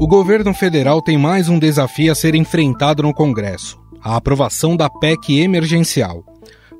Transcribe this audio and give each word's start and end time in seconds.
O 0.00 0.06
governo 0.06 0.54
federal 0.54 1.02
tem 1.02 1.18
mais 1.18 1.50
um 1.50 1.58
desafio 1.58 2.10
a 2.10 2.14
ser 2.14 2.34
enfrentado 2.34 3.02
no 3.02 3.12
Congresso: 3.12 3.78
a 4.02 4.16
aprovação 4.16 4.74
da 4.74 4.88
PEC 4.88 5.40
emergencial. 5.40 6.24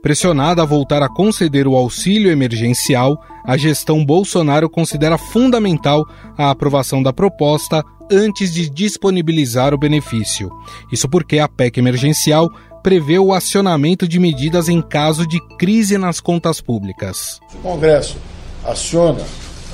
Pressionada 0.01 0.63
a 0.63 0.65
voltar 0.65 1.03
a 1.03 1.09
conceder 1.09 1.69
o 1.69 1.77
auxílio 1.77 2.33
emergencial, 2.33 3.23
a 3.45 3.59
gestão 3.59 4.03
Bolsonaro 4.03 4.71
considera 4.71 5.19
fundamental 5.19 6.03
a 6.39 6.49
aprovação 6.49 7.03
da 7.03 7.13
proposta 7.13 7.85
antes 8.11 8.55
de 8.55 8.71
disponibilizar 8.71 9.75
o 9.75 9.79
benefício. 9.79 10.51
Isso 10.91 11.07
porque 11.07 11.39
a 11.39 11.47
PEC 11.47 11.77
emergencial 11.77 12.49
prevê 12.83 13.19
o 13.19 13.35
acionamento 13.35 14.09
de 14.09 14.19
medidas 14.19 14.67
em 14.71 14.81
caso 14.81 15.27
de 15.27 15.39
crise 15.59 15.99
nas 15.99 16.21
contas 16.21 16.63
públicas. 16.63 17.39
O 17.53 17.59
Congresso 17.59 18.17
aciona 18.65 19.21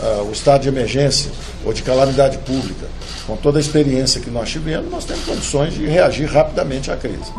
uh, 0.01 0.29
o 0.29 0.33
estado 0.33 0.63
de 0.63 0.69
emergência 0.69 1.31
ou 1.65 1.73
de 1.73 1.83
calamidade 1.83 2.39
pública, 2.39 2.87
com 3.27 3.37
toda 3.37 3.59
a 3.59 3.61
experiência 3.61 4.21
que 4.21 4.31
nós 4.31 4.51
tivemos, 4.51 4.91
nós 4.91 5.05
temos 5.05 5.25
condições 5.25 5.75
de 5.75 5.87
reagir 5.87 6.27
rapidamente 6.27 6.91
à 6.91 6.97
crise. 6.97 7.33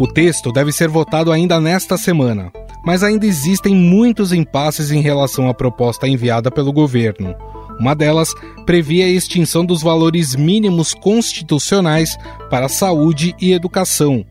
O 0.00 0.06
texto 0.06 0.52
deve 0.52 0.72
ser 0.72 0.88
votado 0.88 1.30
ainda 1.30 1.60
nesta 1.60 1.96
semana, 1.96 2.50
mas 2.84 3.02
ainda 3.02 3.26
existem 3.26 3.74
muitos 3.74 4.32
impasses 4.32 4.90
em 4.90 5.00
relação 5.00 5.48
à 5.48 5.54
proposta 5.54 6.08
enviada 6.08 6.50
pelo 6.50 6.72
governo. 6.72 7.34
Uma 7.78 7.94
delas 7.94 8.28
previa 8.66 9.06
a 9.06 9.08
extinção 9.08 9.64
dos 9.64 9.82
valores 9.82 10.34
mínimos 10.34 10.94
constitucionais 10.94 12.16
para 12.50 12.68
saúde 12.68 13.34
e 13.40 13.52
educação. 13.52 14.24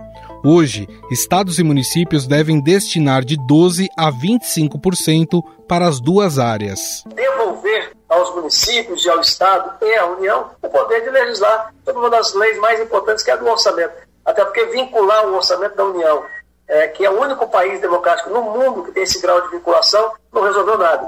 Hoje, 0.43 0.87
estados 1.11 1.59
e 1.59 1.63
municípios 1.63 2.25
devem 2.25 2.59
destinar 2.59 3.23
de 3.23 3.37
12 3.37 3.87
a 3.95 4.11
25% 4.11 5.43
para 5.67 5.87
as 5.87 5.99
duas 5.99 6.39
áreas. 6.39 7.03
Devolver 7.13 7.91
aos 8.09 8.33
municípios 8.33 9.05
e 9.05 9.09
ao 9.09 9.21
estado 9.21 9.71
e 9.85 9.95
à 9.95 10.05
União 10.07 10.49
o 10.59 10.67
poder 10.67 11.01
de 11.03 11.11
legislar 11.11 11.71
sobre 11.85 11.99
uma 11.99 12.09
das 12.09 12.33
leis 12.33 12.57
mais 12.57 12.79
importantes 12.79 13.23
que 13.23 13.29
é 13.29 13.33
a 13.35 13.37
do 13.37 13.47
orçamento. 13.47 13.93
Até 14.25 14.43
porque 14.43 14.65
vincular 14.65 15.27
o 15.27 15.35
orçamento 15.35 15.75
da 15.75 15.85
União, 15.85 16.23
é, 16.67 16.87
que 16.87 17.05
é 17.05 17.09
o 17.09 17.21
único 17.21 17.47
país 17.47 17.79
democrático 17.79 18.31
no 18.31 18.41
mundo 18.41 18.83
que 18.83 18.91
tem 18.91 19.03
esse 19.03 19.21
grau 19.21 19.41
de 19.41 19.49
vinculação, 19.49 20.11
não 20.33 20.41
resolveu 20.41 20.77
nada. 20.77 21.07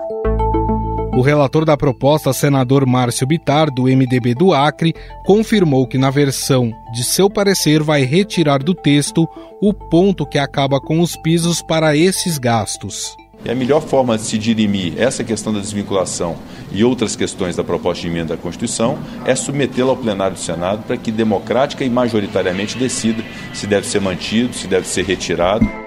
O 1.16 1.22
relator 1.22 1.64
da 1.64 1.78
proposta, 1.78 2.34
senador 2.34 2.88
Márcio 2.88 3.28
Bitar, 3.28 3.70
do 3.70 3.84
MDB 3.84 4.34
do 4.34 4.52
Acre, 4.52 4.96
confirmou 5.24 5.86
que 5.86 5.96
na 5.96 6.10
versão 6.10 6.74
de 6.92 7.04
seu 7.04 7.30
parecer 7.30 7.84
vai 7.84 8.02
retirar 8.02 8.64
do 8.64 8.74
texto 8.74 9.28
o 9.62 9.72
ponto 9.72 10.26
que 10.26 10.40
acaba 10.40 10.82
com 10.82 11.00
os 11.00 11.16
pisos 11.16 11.62
para 11.62 11.96
esses 11.96 12.40
gastos. 12.40 13.16
E 13.46 13.52
a 13.52 13.54
melhor 13.54 13.82
forma 13.82 14.18
de 14.18 14.24
se 14.24 14.40
dirimir 14.40 15.00
essa 15.00 15.24
questão 15.24 15.54
da 15.54 15.60
desvinculação 15.60 16.36
e 16.72 16.84
outras 16.84 17.16
questões 17.16 17.56
da 17.56 17.64
proposta 17.64 18.02
de 18.02 18.08
emenda 18.08 18.34
à 18.34 18.38
Constituição 18.38 18.98
é 19.24 19.36
submetê-la 19.36 19.92
ao 19.92 19.98
plenário 19.98 20.36
do 20.36 20.42
Senado 20.42 20.82
para 20.88 20.98
que 20.98 21.12
democrática 21.12 21.84
e 21.84 21.90
majoritariamente 21.92 22.76
decida 22.76 23.24
se 23.54 23.68
deve 23.68 23.86
ser 23.86 24.02
mantido, 24.02 24.56
se 24.56 24.66
deve 24.66 24.88
ser 24.88 25.06
retirado. 25.06 25.83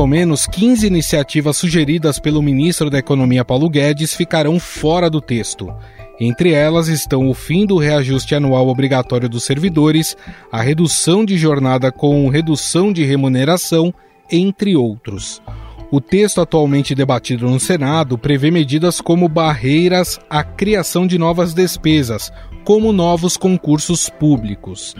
Pelo 0.00 0.08
menos 0.08 0.46
15 0.46 0.86
iniciativas 0.86 1.58
sugeridas 1.58 2.18
pelo 2.18 2.40
ministro 2.40 2.88
da 2.88 2.98
Economia 2.98 3.44
Paulo 3.44 3.68
Guedes 3.68 4.14
ficarão 4.14 4.58
fora 4.58 5.10
do 5.10 5.20
texto. 5.20 5.70
Entre 6.18 6.54
elas 6.54 6.88
estão 6.88 7.28
o 7.28 7.34
fim 7.34 7.66
do 7.66 7.76
reajuste 7.76 8.34
anual 8.34 8.68
obrigatório 8.68 9.28
dos 9.28 9.44
servidores, 9.44 10.16
a 10.50 10.62
redução 10.62 11.22
de 11.22 11.36
jornada 11.36 11.92
com 11.92 12.26
redução 12.30 12.94
de 12.94 13.04
remuneração, 13.04 13.92
entre 14.32 14.74
outros. 14.74 15.42
O 15.90 16.00
texto 16.00 16.40
atualmente 16.40 16.94
debatido 16.94 17.50
no 17.50 17.60
Senado 17.60 18.16
prevê 18.16 18.50
medidas 18.50 19.02
como 19.02 19.28
barreiras 19.28 20.18
à 20.30 20.42
criação 20.42 21.06
de 21.06 21.18
novas 21.18 21.52
despesas, 21.52 22.32
como 22.64 22.90
novos 22.90 23.36
concursos 23.36 24.08
públicos. 24.08 24.96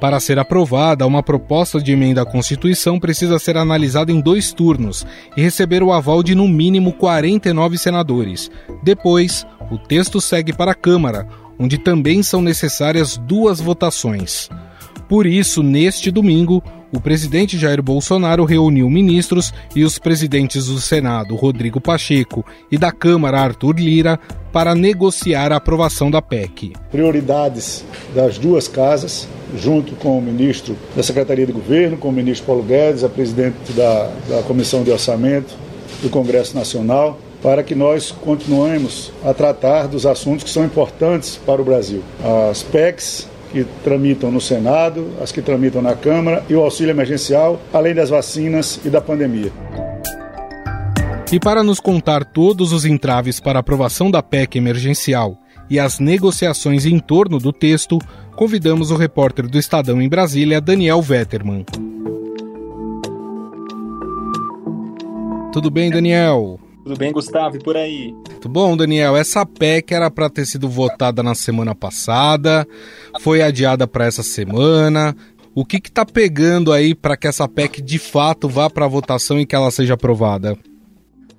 Para 0.00 0.20
ser 0.20 0.38
aprovada, 0.38 1.06
uma 1.06 1.22
proposta 1.22 1.80
de 1.80 1.92
emenda 1.92 2.22
à 2.22 2.26
Constituição 2.26 2.98
precisa 2.98 3.38
ser 3.38 3.56
analisada 3.56 4.12
em 4.12 4.20
dois 4.20 4.52
turnos 4.52 5.06
e 5.36 5.42
receber 5.42 5.82
o 5.82 5.92
aval 5.92 6.22
de 6.22 6.34
no 6.34 6.46
mínimo 6.46 6.92
49 6.92 7.78
senadores. 7.78 8.50
Depois, 8.82 9.46
o 9.70 9.78
texto 9.78 10.20
segue 10.20 10.52
para 10.52 10.72
a 10.72 10.74
Câmara, 10.74 11.26
onde 11.58 11.78
também 11.78 12.22
são 12.22 12.42
necessárias 12.42 13.16
duas 13.16 13.60
votações. 13.60 14.50
Por 15.08 15.26
isso, 15.26 15.62
neste 15.62 16.10
domingo, 16.10 16.62
o 16.94 17.00
presidente 17.00 17.58
Jair 17.58 17.82
Bolsonaro 17.82 18.44
reuniu 18.44 18.88
ministros 18.88 19.52
e 19.74 19.82
os 19.82 19.98
presidentes 19.98 20.66
do 20.66 20.80
Senado, 20.80 21.34
Rodrigo 21.34 21.80
Pacheco, 21.80 22.44
e 22.70 22.78
da 22.78 22.92
Câmara, 22.92 23.40
Arthur 23.40 23.74
Lira, 23.80 24.18
para 24.52 24.74
negociar 24.74 25.50
a 25.50 25.56
aprovação 25.56 26.08
da 26.08 26.22
PEC. 26.22 26.72
Prioridades 26.92 27.84
das 28.14 28.38
duas 28.38 28.68
casas, 28.68 29.26
junto 29.56 29.96
com 29.96 30.16
o 30.16 30.22
ministro 30.22 30.76
da 30.94 31.02
Secretaria 31.02 31.44
de 31.44 31.52
Governo, 31.52 31.96
com 31.96 32.08
o 32.08 32.12
ministro 32.12 32.46
Paulo 32.46 32.62
Guedes, 32.62 33.02
a 33.02 33.08
presidente 33.08 33.72
da, 33.72 34.12
da 34.28 34.42
Comissão 34.44 34.84
de 34.84 34.92
Orçamento 34.92 35.54
do 36.00 36.08
Congresso 36.08 36.54
Nacional, 36.54 37.18
para 37.42 37.62
que 37.64 37.74
nós 37.74 38.12
continuemos 38.12 39.12
a 39.24 39.34
tratar 39.34 39.88
dos 39.88 40.06
assuntos 40.06 40.44
que 40.44 40.50
são 40.50 40.64
importantes 40.64 41.38
para 41.44 41.60
o 41.60 41.64
Brasil. 41.64 42.02
As 42.50 42.62
PECs 42.62 43.33
que 43.54 43.64
tramitam 43.84 44.32
no 44.32 44.40
Senado, 44.40 45.12
as 45.22 45.30
que 45.30 45.40
tramitam 45.40 45.80
na 45.80 45.94
Câmara 45.94 46.42
e 46.48 46.54
o 46.56 46.60
auxílio 46.60 46.90
emergencial, 46.90 47.60
além 47.72 47.94
das 47.94 48.10
vacinas 48.10 48.80
e 48.84 48.90
da 48.90 49.00
pandemia. 49.00 49.52
E 51.32 51.38
para 51.38 51.62
nos 51.62 51.78
contar 51.78 52.24
todos 52.24 52.72
os 52.72 52.84
entraves 52.84 53.38
para 53.38 53.58
a 53.58 53.60
aprovação 53.60 54.10
da 54.10 54.20
PEC 54.20 54.58
emergencial 54.58 55.38
e 55.70 55.78
as 55.78 56.00
negociações 56.00 56.84
em 56.84 56.98
torno 56.98 57.38
do 57.38 57.52
texto, 57.52 57.98
convidamos 58.34 58.90
o 58.90 58.96
repórter 58.96 59.46
do 59.46 59.56
Estadão 59.56 60.02
em 60.02 60.08
Brasília, 60.08 60.60
Daniel 60.60 61.00
Vetterman. 61.00 61.64
Tudo 65.52 65.70
bem, 65.70 65.90
Daniel? 65.90 66.58
Tudo 66.84 66.98
bem, 66.98 67.12
Gustavo? 67.12 67.56
E 67.56 67.60
por 67.60 67.78
aí? 67.78 68.14
Tudo 68.42 68.48
bom, 68.50 68.76
Daniel? 68.76 69.16
Essa 69.16 69.46
PEC 69.46 69.94
era 69.94 70.10
para 70.10 70.28
ter 70.28 70.44
sido 70.44 70.68
votada 70.68 71.22
na 71.22 71.34
semana 71.34 71.74
passada, 71.74 72.68
foi 73.20 73.40
adiada 73.40 73.86
para 73.86 74.04
essa 74.04 74.22
semana. 74.22 75.16
O 75.54 75.64
que 75.64 75.78
está 75.78 76.04
pegando 76.04 76.70
aí 76.70 76.94
para 76.94 77.16
que 77.16 77.26
essa 77.26 77.48
PEC 77.48 77.80
de 77.80 77.98
fato 77.98 78.50
vá 78.50 78.68
para 78.68 78.84
a 78.84 78.88
votação 78.88 79.40
e 79.40 79.46
que 79.46 79.56
ela 79.56 79.70
seja 79.70 79.94
aprovada? 79.94 80.58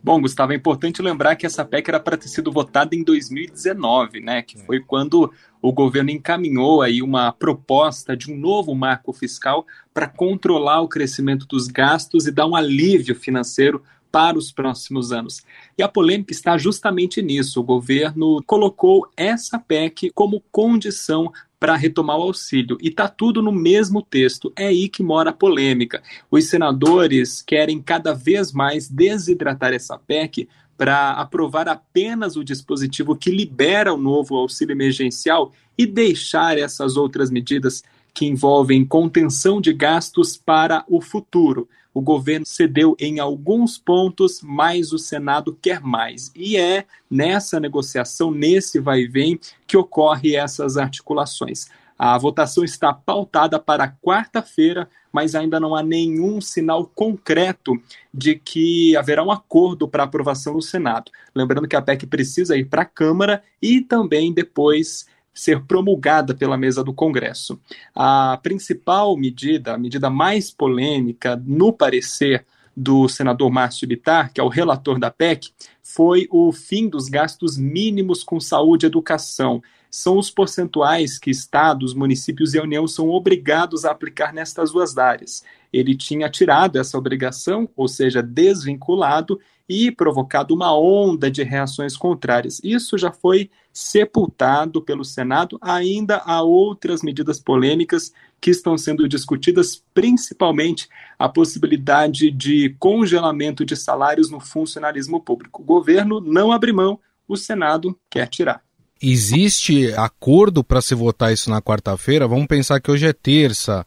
Bom, 0.03 0.19
Gustavo, 0.19 0.51
é 0.51 0.55
importante 0.55 1.01
lembrar 1.01 1.35
que 1.35 1.45
essa 1.45 1.63
PEC 1.63 1.89
era 1.89 1.99
para 1.99 2.17
ter 2.17 2.27
sido 2.27 2.51
votada 2.51 2.95
em 2.95 3.03
2019, 3.03 4.21
né? 4.21 4.41
Que 4.41 4.57
foi 4.57 4.79
quando 4.79 5.31
o 5.61 5.71
governo 5.71 6.09
encaminhou 6.09 6.81
aí 6.81 7.03
uma 7.03 7.31
proposta 7.31 8.17
de 8.17 8.31
um 8.31 8.37
novo 8.37 8.73
marco 8.73 9.13
fiscal 9.13 9.65
para 9.93 10.07
controlar 10.07 10.81
o 10.81 10.87
crescimento 10.87 11.45
dos 11.45 11.67
gastos 11.67 12.25
e 12.25 12.31
dar 12.31 12.47
um 12.47 12.55
alívio 12.55 13.15
financeiro 13.15 13.83
para 14.15 14.37
os 14.37 14.49
próximos 14.49 15.11
anos. 15.11 15.43
E 15.77 15.83
a 15.83 15.89
polêmica 15.89 16.31
está 16.31 16.57
justamente 16.57 17.21
nisso. 17.21 17.59
O 17.59 17.63
governo 17.63 18.41
colocou 18.47 19.09
essa 19.17 19.59
PEC 19.59 20.09
como 20.15 20.41
condição 20.53 21.33
para 21.59 21.75
retomar 21.75 22.17
o 22.17 22.21
auxílio. 22.21 22.77
E 22.81 22.87
está 22.87 23.09
tudo 23.09 23.41
no 23.41 23.51
mesmo 23.51 24.01
texto. 24.01 24.53
É 24.55 24.67
aí 24.67 24.87
que 24.87 25.03
mora 25.03 25.31
a 25.31 25.33
polêmica. 25.33 26.01
Os 26.31 26.47
senadores 26.47 27.41
querem 27.41 27.81
cada 27.81 28.13
vez 28.13 28.53
mais 28.53 28.87
desidratar 28.87 29.73
essa 29.73 29.97
PEC 29.97 30.47
para 30.77 31.11
aprovar 31.11 31.67
apenas 31.67 32.37
o 32.37 32.43
dispositivo 32.43 33.17
que 33.17 33.29
libera 33.29 33.93
o 33.93 33.97
novo 33.97 34.37
auxílio 34.37 34.71
emergencial 34.71 35.51
e 35.77 35.85
deixar 35.85 36.57
essas 36.57 36.95
outras 36.95 37.29
medidas 37.29 37.83
que 38.15 38.25
envolvem 38.25 38.83
contenção 38.83 39.61
de 39.61 39.71
gastos 39.71 40.35
para 40.35 40.83
o 40.87 40.99
futuro 40.99 41.69
o 41.95 42.01
governo 42.01 42.45
cedeu 42.45 42.93
em 42.99 43.21
alguns 43.21 43.77
pontos, 43.77 44.41
mas 44.43 44.91
o 44.91 44.99
Senado 44.99 45.57
quer 45.61 45.79
mais. 45.79 46.29
E 46.35 46.57
é 46.57 46.85
nessa 47.09 47.57
negociação, 47.57 48.31
nesse 48.31 48.81
vai 48.81 49.03
e 49.03 49.07
vem, 49.07 49.39
que 49.65 49.77
ocorre 49.77 50.35
essas 50.35 50.75
articulações. 50.75 51.69
A 51.97 52.17
votação 52.17 52.65
está 52.65 52.93
pautada 52.93 53.57
para 53.57 53.87
quarta-feira, 53.87 54.89
mas 55.09 55.33
ainda 55.35 55.57
não 55.57 55.73
há 55.73 55.81
nenhum 55.81 56.41
sinal 56.41 56.85
concreto 56.85 57.81
de 58.13 58.35
que 58.35 58.93
haverá 58.97 59.23
um 59.23 59.31
acordo 59.31 59.87
para 59.87 60.03
aprovação 60.03 60.55
no 60.55 60.61
Senado. 60.61 61.09
Lembrando 61.33 61.65
que 61.65 61.77
a 61.77 61.81
PEC 61.81 62.05
precisa 62.07 62.57
ir 62.57 62.65
para 62.65 62.81
a 62.81 62.85
Câmara 62.85 63.41
e 63.61 63.79
também 63.79 64.33
depois 64.33 65.05
ser 65.35 65.61
promulgada 65.65 66.33
pela 66.33 66.57
mesa 66.57 66.83
do 66.83 66.93
Congresso. 66.93 67.59
A 67.93 68.39
principal 68.41 69.17
medida, 69.17 69.73
a 69.73 69.77
medida 69.77 70.09
mais 70.09 70.49
polêmica 70.49 71.39
no 71.45 71.73
parecer 71.73 72.45
do 72.75 73.07
senador 73.07 73.51
Márcio 73.51 73.87
Bittar, 73.87 74.33
que 74.33 74.39
é 74.39 74.43
o 74.43 74.49
relator 74.49 74.99
da 74.99 75.11
PEC, 75.11 75.51
foi 75.83 76.27
o 76.31 76.51
fim 76.51 76.89
dos 76.89 77.07
gastos 77.07 77.57
mínimos 77.57 78.23
com 78.23 78.39
saúde 78.39 78.85
e 78.85 78.87
educação. 78.87 79.61
São 79.95 80.17
os 80.17 80.29
percentuais 80.29 81.17
que 81.17 81.31
estados, 81.31 81.93
municípios 81.93 82.53
e 82.53 82.59
a 82.59 82.63
União 82.63 82.85
são 82.85 83.09
obrigados 83.09 83.85
a 83.85 83.91
aplicar 83.91 84.33
nestas 84.33 84.73
duas 84.73 84.97
áreas. 84.97 85.41
Ele 85.71 85.95
tinha 85.95 86.29
tirado 86.29 86.77
essa 86.77 86.97
obrigação, 86.97 87.69
ou 87.77 87.87
seja, 87.87 88.21
desvinculado, 88.21 89.39
e 89.69 89.89
provocado 89.89 90.53
uma 90.53 90.77
onda 90.77 91.31
de 91.31 91.41
reações 91.43 91.95
contrárias. 91.95 92.59
Isso 92.61 92.97
já 92.97 93.09
foi 93.09 93.49
sepultado 93.71 94.81
pelo 94.81 95.05
Senado. 95.05 95.57
Ainda 95.61 96.17
há 96.17 96.41
outras 96.41 97.01
medidas 97.01 97.39
polêmicas 97.39 98.13
que 98.39 98.51
estão 98.51 98.77
sendo 98.77 99.07
discutidas, 99.07 99.81
principalmente 99.93 100.89
a 101.17 101.29
possibilidade 101.29 102.29
de 102.29 102.75
congelamento 102.77 103.65
de 103.65 103.77
salários 103.77 104.29
no 104.29 104.41
funcionalismo 104.41 105.21
público. 105.21 105.61
O 105.61 105.65
governo 105.65 106.19
não 106.19 106.51
abre 106.51 106.73
mão, 106.73 106.99
o 107.27 107.37
Senado 107.37 107.97
quer 108.09 108.27
tirar. 108.27 108.61
Existe 109.01 109.93
acordo 109.93 110.63
para 110.63 110.81
se 110.81 110.95
votar 110.95 111.33
isso 111.33 111.49
na 111.49 111.61
quarta-feira? 111.61 112.27
Vamos 112.27 112.47
pensar 112.47 112.79
que 112.79 112.89
hoje 112.89 113.05
é 113.05 113.13
terça. 113.13 113.85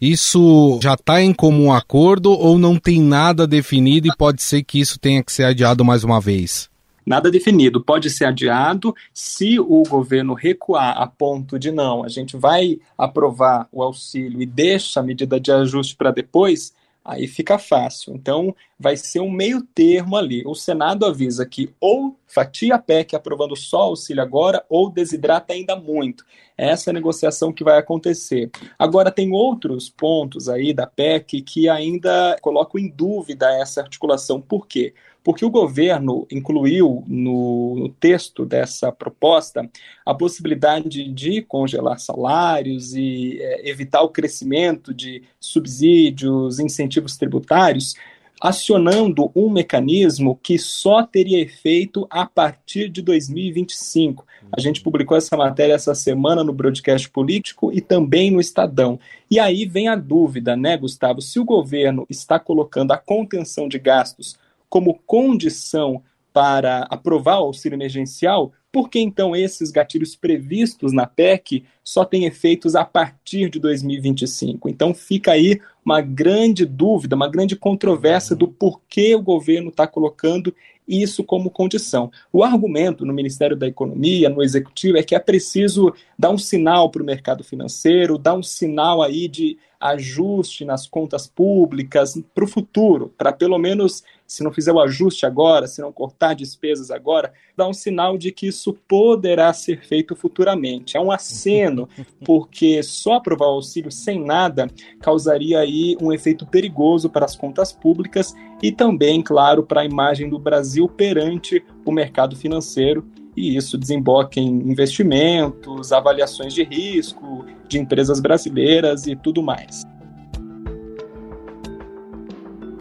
Isso 0.00 0.78
já 0.82 0.94
está 0.94 1.20
em 1.20 1.32
comum 1.32 1.72
acordo 1.72 2.30
ou 2.30 2.58
não 2.58 2.78
tem 2.78 3.00
nada 3.00 3.46
definido 3.46 4.08
e 4.08 4.16
pode 4.16 4.42
ser 4.42 4.62
que 4.62 4.80
isso 4.80 4.98
tenha 4.98 5.22
que 5.22 5.32
ser 5.32 5.44
adiado 5.44 5.84
mais 5.84 6.04
uma 6.04 6.20
vez? 6.20 6.70
Nada 7.04 7.30
definido, 7.30 7.82
pode 7.82 8.08
ser 8.08 8.26
adiado 8.26 8.94
se 9.12 9.58
o 9.58 9.82
governo 9.82 10.34
recuar 10.34 10.96
a 10.96 11.06
ponto 11.06 11.58
de 11.58 11.72
não, 11.72 12.04
a 12.04 12.08
gente 12.08 12.36
vai 12.36 12.78
aprovar 12.96 13.66
o 13.72 13.82
auxílio 13.82 14.40
e 14.40 14.46
deixa 14.46 15.00
a 15.00 15.02
medida 15.02 15.40
de 15.40 15.50
ajuste 15.50 15.96
para 15.96 16.10
depois, 16.10 16.72
aí 17.04 17.26
fica 17.26 17.58
fácil. 17.58 18.14
Então, 18.14 18.54
vai 18.78 18.96
ser 18.96 19.20
um 19.20 19.30
meio 19.30 19.62
termo 19.62 20.16
ali. 20.16 20.42
O 20.46 20.54
Senado 20.54 21.04
avisa 21.06 21.46
que 21.46 21.74
ou 21.80 22.16
fatia 22.26 22.76
a 22.76 22.78
PEC 22.78 23.16
aprovando 23.16 23.56
só 23.56 23.82
auxílio 23.82 24.22
agora, 24.22 24.64
ou 24.68 24.90
desidrata 24.90 25.52
ainda 25.52 25.74
muito. 25.76 26.24
Essa 26.56 26.90
é 26.90 26.92
a 26.92 26.94
negociação 26.94 27.52
que 27.52 27.64
vai 27.64 27.78
acontecer. 27.78 28.50
Agora, 28.78 29.10
tem 29.10 29.32
outros 29.32 29.88
pontos 29.88 30.48
aí 30.48 30.72
da 30.72 30.86
PEC 30.86 31.42
que 31.42 31.68
ainda 31.68 32.36
colocam 32.40 32.80
em 32.80 32.88
dúvida 32.88 33.50
essa 33.60 33.80
articulação. 33.80 34.40
Por 34.40 34.66
quê? 34.66 34.94
Porque 35.22 35.44
o 35.44 35.50
governo 35.50 36.26
incluiu 36.30 37.04
no, 37.06 37.76
no, 37.76 37.88
texto 37.88 38.46
dessa 38.46 38.90
proposta 38.90 39.68
a 40.04 40.14
possibilidade 40.14 41.08
de 41.12 41.42
congelar 41.42 41.98
salários 41.98 42.94
e 42.94 43.38
é, 43.40 43.68
evitar 43.68 44.02
o 44.02 44.08
crescimento 44.08 44.94
de 44.94 45.22
subsídios, 45.38 46.58
incentivos 46.58 47.16
tributários, 47.16 47.94
acionando 48.40 49.30
um 49.36 49.50
mecanismo 49.50 50.38
que 50.42 50.58
só 50.58 51.02
teria 51.02 51.38
efeito 51.38 52.06
a 52.08 52.24
partir 52.24 52.88
de 52.88 53.02
2025. 53.02 54.26
A 54.56 54.60
gente 54.60 54.80
publicou 54.80 55.14
essa 55.14 55.36
matéria 55.36 55.74
essa 55.74 55.94
semana 55.94 56.42
no 56.42 56.52
broadcast 56.52 57.10
político 57.10 57.70
e 57.70 57.82
também 57.82 58.30
no 58.30 58.40
Estadão. 58.40 58.98
E 59.30 59.38
aí 59.38 59.66
vem 59.66 59.88
a 59.88 59.94
dúvida, 59.94 60.56
né, 60.56 60.78
Gustavo? 60.78 61.20
Se 61.20 61.38
o 61.38 61.44
governo 61.44 62.06
está 62.08 62.38
colocando 62.38 62.92
a 62.92 62.96
contenção 62.96 63.68
de 63.68 63.78
gastos 63.78 64.38
como 64.70 65.00
condição 65.06 66.02
para 66.32 66.86
aprovar 66.88 67.40
o 67.40 67.46
auxílio 67.46 67.76
emergencial, 67.76 68.52
por 68.72 68.88
que 68.88 69.00
então 69.00 69.34
esses 69.34 69.72
gatilhos 69.72 70.14
previstos 70.14 70.92
na 70.92 71.04
PEC 71.04 71.64
só 71.82 72.04
têm 72.04 72.24
efeitos 72.24 72.76
a 72.76 72.84
partir 72.84 73.50
de 73.50 73.58
2025? 73.58 74.68
Então 74.68 74.94
fica 74.94 75.32
aí 75.32 75.60
uma 75.84 76.00
grande 76.00 76.64
dúvida, 76.64 77.16
uma 77.16 77.28
grande 77.28 77.56
controvérsia 77.56 78.36
do 78.36 78.46
porquê 78.46 79.14
o 79.16 79.22
governo 79.22 79.70
está 79.70 79.88
colocando 79.88 80.54
isso 80.86 81.24
como 81.24 81.50
condição. 81.50 82.10
O 82.32 82.42
argumento 82.44 83.04
no 83.04 83.12
Ministério 83.12 83.56
da 83.56 83.66
Economia, 83.66 84.28
no 84.28 84.42
Executivo, 84.42 84.98
é 84.98 85.02
que 85.02 85.14
é 85.14 85.18
preciso 85.18 85.92
dar 86.18 86.30
um 86.30 86.38
sinal 86.38 86.90
para 86.90 87.02
o 87.02 87.06
mercado 87.06 87.42
financeiro, 87.44 88.18
dar 88.18 88.34
um 88.34 88.42
sinal 88.42 89.02
aí 89.02 89.28
de 89.28 89.58
ajuste 89.80 90.64
nas 90.64 90.86
contas 90.86 91.26
públicas 91.26 92.20
para 92.34 92.44
o 92.44 92.48
futuro, 92.48 93.14
para 93.16 93.32
pelo 93.32 93.58
menos, 93.58 94.04
se 94.30 94.44
não 94.44 94.52
fizer 94.52 94.72
o 94.72 94.78
ajuste 94.78 95.26
agora, 95.26 95.66
se 95.66 95.82
não 95.82 95.90
cortar 95.90 96.34
despesas 96.34 96.88
agora, 96.92 97.32
dar 97.56 97.66
um 97.66 97.72
sinal 97.72 98.16
de 98.16 98.30
que 98.30 98.46
isso 98.46 98.72
poderá 98.86 99.52
ser 99.52 99.84
feito 99.84 100.14
futuramente. 100.14 100.96
É 100.96 101.00
um 101.00 101.10
aceno, 101.10 101.88
porque 102.24 102.80
só 102.80 103.14
aprovar 103.14 103.46
o 103.46 103.54
auxílio 103.54 103.90
sem 103.90 104.24
nada 104.24 104.68
causaria 105.00 105.58
aí 105.58 105.96
um 106.00 106.12
efeito 106.12 106.46
perigoso 106.46 107.10
para 107.10 107.24
as 107.24 107.34
contas 107.34 107.72
públicas 107.72 108.32
e 108.62 108.70
também, 108.70 109.20
claro, 109.20 109.64
para 109.64 109.80
a 109.80 109.84
imagem 109.84 110.28
do 110.28 110.38
Brasil 110.38 110.88
perante 110.88 111.60
o 111.84 111.90
mercado 111.90 112.36
financeiro 112.36 113.04
e 113.36 113.56
isso 113.56 113.76
desemboca 113.76 114.38
em 114.38 114.46
investimentos, 114.46 115.90
avaliações 115.90 116.54
de 116.54 116.62
risco 116.62 117.44
de 117.66 117.80
empresas 117.80 118.20
brasileiras 118.20 119.08
e 119.08 119.16
tudo 119.16 119.42
mais. 119.42 119.84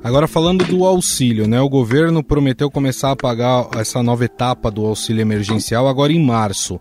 Agora 0.03 0.27
falando 0.27 0.65
do 0.65 0.85
auxílio, 0.85 1.47
né? 1.47 1.59
O 1.59 1.69
governo 1.69 2.23
prometeu 2.23 2.71
começar 2.71 3.11
a 3.11 3.15
pagar 3.15 3.67
essa 3.75 4.01
nova 4.01 4.25
etapa 4.25 4.71
do 4.71 4.85
auxílio 4.85 5.21
emergencial 5.21 5.87
agora 5.87 6.13
em 6.13 6.23
março 6.23 6.79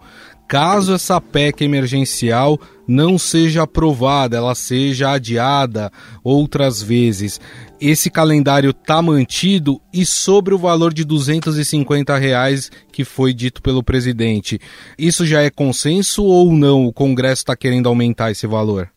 caso 0.49 0.95
essa 0.95 1.21
PEC 1.21 1.63
emergencial 1.63 2.59
não 2.87 3.19
seja 3.19 3.65
aprovada, 3.65 4.39
ela 4.39 4.55
seja 4.55 5.11
adiada 5.11 5.93
outras 6.25 6.83
vezes. 6.83 7.39
Esse 7.79 8.11
calendário 8.11 8.71
está 8.71 9.03
mantido 9.03 9.79
e 9.93 10.07
sobre 10.07 10.55
o 10.55 10.59
valor 10.59 10.95
de 10.95 11.05
250 11.05 12.17
reais 12.17 12.73
que 12.91 13.05
foi 13.05 13.35
dito 13.35 13.61
pelo 13.61 13.83
presidente. 13.83 14.59
Isso 14.99 15.27
já 15.27 15.43
é 15.43 15.51
consenso 15.51 16.25
ou 16.25 16.51
não? 16.51 16.87
O 16.87 16.93
Congresso 16.93 17.43
está 17.43 17.55
querendo 17.55 17.87
aumentar 17.87 18.31
esse 18.31 18.47
valor? 18.47 18.91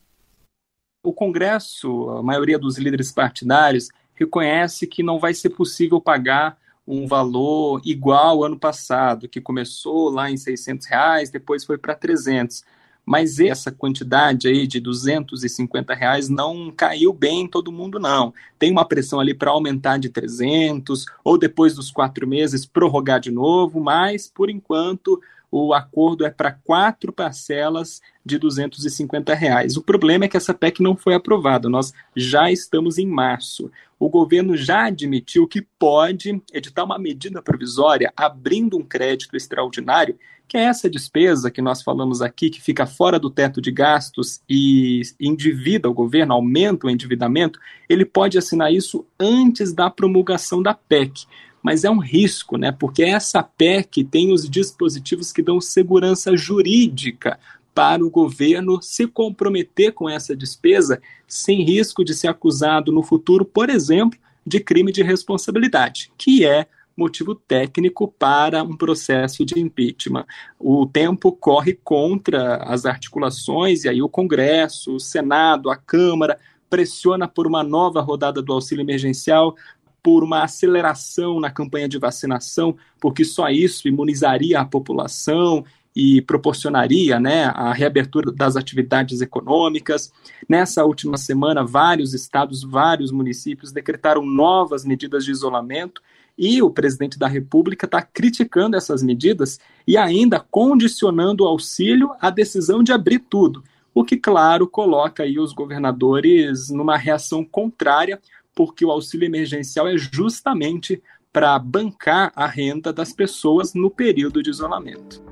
O 1.04 1.12
Congresso, 1.12 2.08
a 2.10 2.22
maioria 2.22 2.58
dos 2.58 2.78
líderes 2.78 3.12
partidários, 3.12 3.88
reconhece 4.22 4.86
que 4.86 5.02
não 5.02 5.18
vai 5.18 5.34
ser 5.34 5.50
possível 5.50 6.00
pagar 6.00 6.56
um 6.86 7.06
valor 7.06 7.80
igual 7.84 8.38
ao 8.38 8.44
ano 8.44 8.58
passado, 8.58 9.28
que 9.28 9.40
começou 9.40 10.10
lá 10.10 10.30
em 10.30 10.36
600 10.36 10.86
reais, 10.86 11.30
depois 11.30 11.64
foi 11.64 11.78
para 11.78 11.94
300. 11.94 12.64
Mas 13.04 13.40
essa 13.40 13.72
quantidade 13.72 14.46
aí 14.46 14.66
de 14.66 14.78
250 14.78 15.92
reais 15.92 16.28
não 16.28 16.70
caiu 16.70 17.12
bem 17.12 17.42
em 17.42 17.48
todo 17.48 17.72
mundo, 17.72 17.98
não. 17.98 18.32
Tem 18.58 18.70
uma 18.70 18.84
pressão 18.84 19.18
ali 19.18 19.34
para 19.34 19.50
aumentar 19.50 19.98
de 19.98 20.08
300, 20.08 21.04
ou 21.24 21.36
depois 21.36 21.74
dos 21.74 21.90
quatro 21.90 22.28
meses 22.28 22.64
prorrogar 22.64 23.18
de 23.18 23.32
novo, 23.32 23.80
mas, 23.80 24.28
por 24.28 24.48
enquanto, 24.48 25.20
o 25.52 25.74
acordo 25.74 26.24
é 26.24 26.30
para 26.30 26.50
quatro 26.50 27.12
parcelas 27.12 28.00
de 28.24 28.38
250 28.38 29.34
reais. 29.34 29.76
O 29.76 29.82
problema 29.82 30.24
é 30.24 30.28
que 30.28 30.36
essa 30.36 30.54
PEC 30.54 30.82
não 30.82 30.96
foi 30.96 31.12
aprovada. 31.12 31.68
Nós 31.68 31.92
já 32.16 32.50
estamos 32.50 32.96
em 32.96 33.06
março. 33.06 33.70
O 33.98 34.08
governo 34.08 34.56
já 34.56 34.86
admitiu 34.86 35.46
que 35.46 35.60
pode 35.78 36.40
editar 36.54 36.84
uma 36.84 36.98
medida 36.98 37.42
provisória 37.42 38.10
abrindo 38.16 38.78
um 38.78 38.82
crédito 38.82 39.36
extraordinário, 39.36 40.18
que 40.48 40.56
é 40.56 40.62
essa 40.62 40.88
despesa 40.88 41.50
que 41.50 41.60
nós 41.60 41.82
falamos 41.82 42.22
aqui, 42.22 42.48
que 42.48 42.60
fica 42.60 42.86
fora 42.86 43.18
do 43.18 43.28
teto 43.28 43.60
de 43.60 43.70
gastos 43.70 44.40
e 44.48 45.02
endivida 45.20 45.88
o 45.88 45.94
governo, 45.94 46.32
aumenta 46.32 46.86
o 46.86 46.90
endividamento. 46.90 47.60
Ele 47.88 48.06
pode 48.06 48.38
assinar 48.38 48.72
isso 48.72 49.06
antes 49.20 49.74
da 49.74 49.90
promulgação 49.90 50.62
da 50.62 50.72
PEC 50.72 51.26
mas 51.62 51.84
é 51.84 51.90
um 51.90 51.98
risco, 51.98 52.56
né? 52.56 52.72
Porque 52.72 53.02
essa 53.02 53.42
PEC 53.42 54.04
tem 54.04 54.32
os 54.32 54.48
dispositivos 54.48 55.32
que 55.32 55.42
dão 55.42 55.60
segurança 55.60 56.36
jurídica 56.36 57.38
para 57.74 58.04
o 58.04 58.10
governo 58.10 58.82
se 58.82 59.06
comprometer 59.06 59.92
com 59.92 60.08
essa 60.08 60.36
despesa 60.36 61.00
sem 61.26 61.62
risco 61.62 62.04
de 62.04 62.14
ser 62.14 62.28
acusado 62.28 62.92
no 62.92 63.02
futuro, 63.02 63.44
por 63.44 63.70
exemplo, 63.70 64.18
de 64.46 64.60
crime 64.60 64.92
de 64.92 65.02
responsabilidade, 65.02 66.12
que 66.18 66.44
é 66.44 66.66
motivo 66.96 67.34
técnico 67.34 68.08
para 68.18 68.62
um 68.62 68.76
processo 68.76 69.44
de 69.44 69.58
impeachment. 69.58 70.26
O 70.58 70.86
tempo 70.86 71.32
corre 71.32 71.78
contra 71.82 72.56
as 72.56 72.84
articulações 72.84 73.84
e 73.84 73.88
aí 73.88 74.02
o 74.02 74.08
Congresso, 74.08 74.96
o 74.96 75.00
Senado, 75.00 75.70
a 75.70 75.76
Câmara 75.76 76.38
pressiona 76.68 77.28
por 77.28 77.46
uma 77.46 77.62
nova 77.62 78.00
rodada 78.00 78.42
do 78.42 78.52
auxílio 78.52 78.82
emergencial, 78.82 79.54
por 80.02 80.24
uma 80.24 80.42
aceleração 80.42 81.38
na 81.38 81.50
campanha 81.50 81.88
de 81.88 81.98
vacinação, 81.98 82.76
porque 83.00 83.24
só 83.24 83.48
isso 83.48 83.86
imunizaria 83.86 84.60
a 84.60 84.64
população 84.64 85.64
e 85.94 86.22
proporcionaria 86.22 87.20
né, 87.20 87.44
a 87.44 87.72
reabertura 87.72 88.32
das 88.32 88.56
atividades 88.56 89.20
econômicas. 89.20 90.10
Nessa 90.48 90.84
última 90.84 91.16
semana, 91.18 91.64
vários 91.64 92.14
estados, 92.14 92.62
vários 92.62 93.12
municípios 93.12 93.72
decretaram 93.72 94.24
novas 94.24 94.84
medidas 94.84 95.24
de 95.24 95.30
isolamento 95.30 96.00
e 96.36 96.62
o 96.62 96.70
presidente 96.70 97.18
da 97.18 97.28
República 97.28 97.84
está 97.84 98.00
criticando 98.00 98.76
essas 98.76 99.02
medidas 99.02 99.60
e 99.86 99.98
ainda 99.98 100.40
condicionando 100.40 101.44
o 101.44 101.46
auxílio 101.46 102.10
à 102.20 102.30
decisão 102.30 102.82
de 102.82 102.90
abrir 102.90 103.18
tudo, 103.18 103.62
o 103.94 104.02
que, 104.02 104.16
claro, 104.16 104.66
coloca 104.66 105.22
aí 105.22 105.38
os 105.38 105.52
governadores 105.52 106.70
numa 106.70 106.96
reação 106.96 107.44
contrária 107.44 108.18
porque 108.54 108.84
o 108.84 108.90
auxílio 108.90 109.26
emergencial 109.26 109.88
é 109.88 109.96
justamente 109.96 111.02
para 111.32 111.58
bancar 111.58 112.32
a 112.36 112.46
renda 112.46 112.92
das 112.92 113.12
pessoas 113.12 113.72
no 113.74 113.90
período 113.90 114.42
de 114.42 114.50
isolamento. 114.50 115.22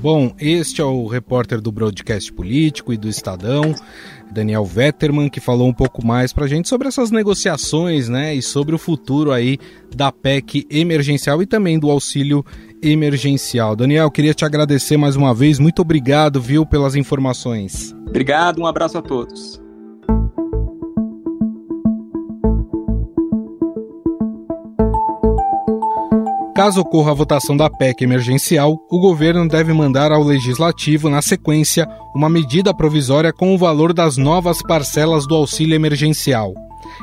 Bom, 0.00 0.34
este 0.38 0.80
é 0.80 0.84
o 0.84 1.06
repórter 1.06 1.60
do 1.60 1.70
Broadcast 1.70 2.32
Político 2.32 2.90
e 2.90 2.96
do 2.96 3.06
Estadão, 3.06 3.74
Daniel 4.32 4.64
Vetterman, 4.64 5.28
que 5.28 5.40
falou 5.40 5.68
um 5.68 5.74
pouco 5.74 6.06
mais 6.06 6.32
para 6.32 6.46
a 6.46 6.48
gente 6.48 6.70
sobre 6.70 6.88
essas 6.88 7.10
negociações, 7.10 8.08
né, 8.08 8.34
e 8.34 8.40
sobre 8.40 8.74
o 8.74 8.78
futuro 8.78 9.30
aí 9.30 9.58
da 9.94 10.10
PEC 10.10 10.66
emergencial 10.70 11.42
e 11.42 11.46
também 11.46 11.78
do 11.78 11.90
auxílio 11.90 12.42
emergencial. 12.82 13.76
Daniel, 13.76 14.10
queria 14.10 14.32
te 14.32 14.42
agradecer 14.42 14.96
mais 14.96 15.16
uma 15.16 15.34
vez, 15.34 15.58
muito 15.58 15.82
obrigado, 15.82 16.40
viu, 16.40 16.64
pelas 16.64 16.96
informações. 16.96 17.94
Obrigado, 18.08 18.58
um 18.62 18.66
abraço 18.66 18.96
a 18.96 19.02
todos. 19.02 19.60
Caso 26.60 26.82
ocorra 26.82 27.12
a 27.12 27.14
votação 27.14 27.56
da 27.56 27.70
PEC 27.70 28.04
emergencial, 28.04 28.76
o 28.90 29.00
governo 29.00 29.48
deve 29.48 29.72
mandar 29.72 30.12
ao 30.12 30.22
legislativo, 30.22 31.08
na 31.08 31.22
sequência, 31.22 31.88
uma 32.14 32.28
medida 32.28 32.74
provisória 32.74 33.32
com 33.32 33.54
o 33.54 33.56
valor 33.56 33.94
das 33.94 34.18
novas 34.18 34.60
parcelas 34.60 35.26
do 35.26 35.34
auxílio 35.34 35.74
emergencial. 35.74 36.52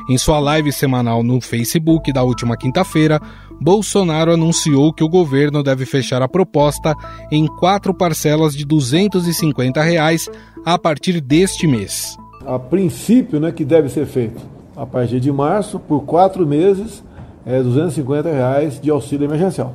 Em 0.08 0.16
sua 0.16 0.38
live 0.38 0.70
semanal 0.70 1.24
no 1.24 1.40
Facebook 1.40 2.12
da 2.12 2.22
última 2.22 2.56
quinta-feira, 2.56 3.20
Bolsonaro 3.60 4.30
anunciou 4.30 4.92
que 4.92 5.02
o 5.02 5.08
governo 5.08 5.60
deve 5.60 5.84
fechar 5.84 6.22
a 6.22 6.28
proposta 6.28 6.94
em 7.28 7.44
quatro 7.44 7.92
parcelas 7.92 8.54
de 8.54 8.64
250 8.64 9.82
reais 9.82 10.30
a 10.64 10.78
partir 10.78 11.20
deste 11.20 11.66
mês. 11.66 12.16
A 12.46 12.60
princípio, 12.60 13.40
né, 13.40 13.50
que 13.50 13.64
deve 13.64 13.88
ser 13.88 14.06
feito 14.06 14.40
a 14.76 14.86
partir 14.86 15.18
de 15.18 15.32
março, 15.32 15.80
por 15.80 16.04
quatro 16.04 16.46
meses, 16.46 17.02
é, 17.48 17.62
250 17.62 18.30
reais 18.30 18.78
de 18.78 18.90
auxílio 18.90 19.24
emergencial. 19.24 19.72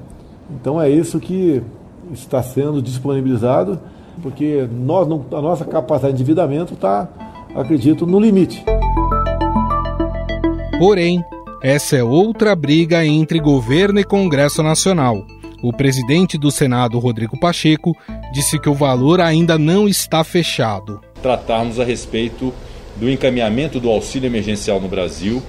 Então 0.52 0.80
é 0.80 0.88
isso 0.88 1.20
que 1.20 1.62
está 2.14 2.44
sendo 2.44 2.82
disponibilizado, 2.82 3.80
porque 4.22 4.68
nós 4.72 5.08
não, 5.08 5.26
a 5.32 5.42
nossa 5.42 5.66
capacidade 5.66 6.16
de 6.16 6.22
endividamento 6.22 6.76
está, 6.76 7.10
acredito, 7.56 8.06
no 8.06 8.20
limite. 8.20 8.64
Porém, 10.78 11.24
essa 11.64 11.96
é 11.96 12.04
outra 12.04 12.56
briga 12.56 13.04
entre 13.04 13.40
governo 13.40 14.00
e 14.00 14.04
Congresso 14.04 14.62
Nacional. 14.62 15.26
O 15.64 15.74
presidente 15.74 16.38
do 16.38 16.52
Senado, 16.52 17.00
Rodrigo 17.00 17.40
Pacheco, 17.40 17.96
disse 18.34 18.60
que 18.60 18.70
o 18.70 18.74
valor 18.74 19.20
ainda 19.20 19.58
não 19.58 19.88
está 19.88 20.24
fechado. 20.24 21.00
Tratarmos 21.22 21.80
a 21.80 21.86
respeito 21.86 22.54
do 22.98 23.10
encaminhamento 23.10 23.80
do 23.80 23.90
auxílio 23.90 24.28
emergencial 24.28 24.80
no 24.80 24.90
Brasil 24.90 25.42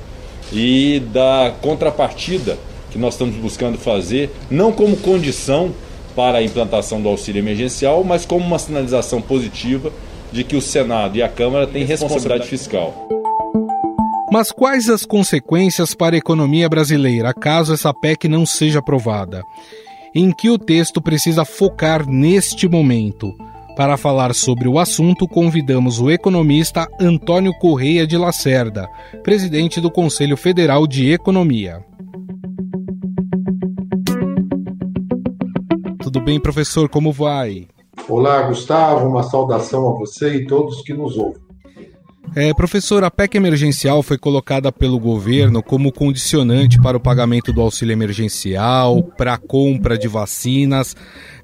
e 0.54 1.00
da 1.00 1.52
contrapartida 1.60 2.56
que 2.90 2.98
nós 2.98 3.14
estamos 3.14 3.34
buscando 3.36 3.76
fazer, 3.76 4.30
não 4.48 4.70
como 4.70 4.96
condição 4.96 5.72
para 6.14 6.38
a 6.38 6.42
implantação 6.42 7.02
do 7.02 7.08
auxílio 7.08 7.40
emergencial, 7.40 8.04
mas 8.04 8.24
como 8.24 8.46
uma 8.46 8.58
sinalização 8.58 9.20
positiva 9.20 9.92
de 10.30 10.44
que 10.44 10.54
o 10.54 10.62
Senado 10.62 11.16
e 11.16 11.22
a 11.22 11.28
Câmara 11.28 11.66
têm 11.66 11.84
responsabilidade 11.84 12.46
fiscal. 12.46 13.08
Mas 14.30 14.50
quais 14.52 14.88
as 14.88 15.04
consequências 15.04 15.94
para 15.94 16.16
a 16.16 16.18
economia 16.18 16.68
brasileira 16.68 17.34
caso 17.34 17.74
essa 17.74 17.92
PEC 17.92 18.28
não 18.28 18.46
seja 18.46 18.78
aprovada? 18.78 19.42
Em 20.14 20.30
que 20.32 20.48
o 20.48 20.58
texto 20.58 21.02
precisa 21.02 21.44
focar 21.44 22.08
neste 22.08 22.68
momento? 22.68 23.36
Para 23.76 23.96
falar 23.96 24.32
sobre 24.34 24.68
o 24.68 24.78
assunto, 24.78 25.26
convidamos 25.26 26.00
o 26.00 26.08
economista 26.08 26.86
Antônio 27.00 27.52
Correia 27.58 28.06
de 28.06 28.16
Lacerda, 28.16 28.88
presidente 29.24 29.80
do 29.80 29.90
Conselho 29.90 30.36
Federal 30.36 30.86
de 30.86 31.10
Economia. 31.10 31.84
Tudo 36.00 36.20
bem, 36.20 36.38
professor? 36.38 36.88
Como 36.88 37.10
vai? 37.10 37.66
Olá, 38.08 38.42
Gustavo. 38.42 39.08
Uma 39.08 39.24
saudação 39.24 39.88
a 39.88 39.98
você 39.98 40.36
e 40.36 40.46
todos 40.46 40.82
que 40.82 40.94
nos 40.94 41.16
ouvem. 41.16 41.43
É, 42.36 42.52
professor, 42.52 43.04
a 43.04 43.10
PEC 43.12 43.36
emergencial 43.36 44.02
foi 44.02 44.18
colocada 44.18 44.72
pelo 44.72 44.98
governo 44.98 45.62
como 45.62 45.92
condicionante 45.92 46.80
para 46.80 46.96
o 46.96 47.00
pagamento 47.00 47.52
do 47.52 47.60
auxílio 47.60 47.92
emergencial, 47.92 49.04
para 49.16 49.34
a 49.34 49.38
compra 49.38 49.96
de 49.96 50.08
vacinas. 50.08 50.96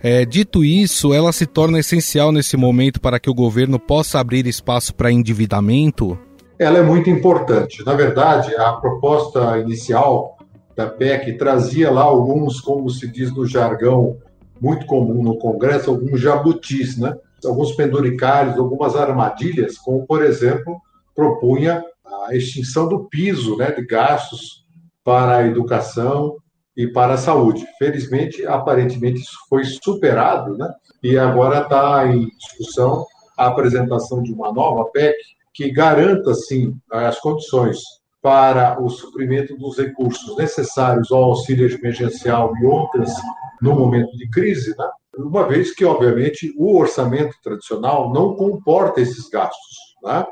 É, 0.02 0.24
dito 0.24 0.64
isso, 0.64 1.14
ela 1.14 1.32
se 1.32 1.46
torna 1.46 1.78
essencial 1.78 2.32
nesse 2.32 2.56
momento 2.56 3.00
para 3.00 3.20
que 3.20 3.30
o 3.30 3.34
governo 3.34 3.78
possa 3.78 4.18
abrir 4.18 4.46
espaço 4.46 4.92
para 4.92 5.12
endividamento? 5.12 6.18
Ela 6.58 6.78
é 6.78 6.82
muito 6.82 7.08
importante. 7.08 7.84
Na 7.86 7.94
verdade, 7.94 8.52
a 8.56 8.72
proposta 8.72 9.58
inicial 9.58 10.36
da 10.74 10.86
PEC 10.86 11.38
trazia 11.38 11.88
lá 11.88 12.02
alguns, 12.02 12.60
como 12.60 12.90
se 12.90 13.06
diz 13.06 13.32
no 13.32 13.46
jargão 13.46 14.16
muito 14.60 14.84
comum 14.86 15.22
no 15.22 15.38
Congresso, 15.38 15.90
alguns 15.90 16.20
jabutis, 16.20 16.98
né? 16.98 17.14
Alguns 17.44 17.72
penduricários, 17.72 18.58
algumas 18.58 18.96
armadilhas, 18.96 19.78
como, 19.78 20.06
por 20.06 20.24
exemplo, 20.24 20.80
propunha 21.14 21.84
a 22.28 22.34
extinção 22.34 22.88
do 22.88 23.04
piso 23.08 23.56
né, 23.56 23.70
de 23.70 23.84
gastos 23.84 24.64
para 25.04 25.38
a 25.38 25.46
educação 25.46 26.36
e 26.76 26.86
para 26.86 27.14
a 27.14 27.18
saúde. 27.18 27.66
Felizmente, 27.78 28.46
aparentemente, 28.46 29.20
isso 29.20 29.36
foi 29.48 29.64
superado, 29.64 30.56
né? 30.56 30.72
e 31.02 31.18
agora 31.18 31.62
está 31.62 32.06
em 32.06 32.28
discussão 32.36 33.04
a 33.36 33.46
apresentação 33.46 34.22
de 34.22 34.32
uma 34.32 34.52
nova 34.52 34.84
PEC 34.90 35.16
que 35.52 35.70
garanta, 35.70 36.34
sim, 36.34 36.76
as 36.92 37.18
condições 37.18 37.78
para 38.22 38.80
o 38.80 38.88
suprimento 38.88 39.56
dos 39.56 39.78
recursos 39.78 40.36
necessários 40.36 41.10
ao 41.10 41.24
auxílio 41.24 41.70
emergencial 41.74 42.52
e 42.60 42.66
outras 42.66 43.12
no 43.60 43.74
momento 43.74 44.14
de 44.16 44.28
crise, 44.28 44.74
né? 44.76 44.88
Uma 45.24 45.46
vez 45.46 45.74
que, 45.74 45.84
obviamente, 45.84 46.52
o 46.56 46.76
orçamento 46.76 47.34
tradicional 47.42 48.12
não 48.12 48.34
comporta 48.34 49.00
esses 49.00 49.28
gastos, 49.28 49.76
né? 50.02 50.26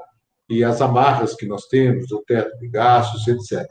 e 0.49 0.64
as 0.64 0.80
amarras 0.80 1.35
que 1.35 1.47
nós 1.47 1.66
temos, 1.66 2.11
o 2.11 2.23
teto 2.26 2.57
de 2.59 2.68
gastos, 2.68 3.26
etc. 3.28 3.66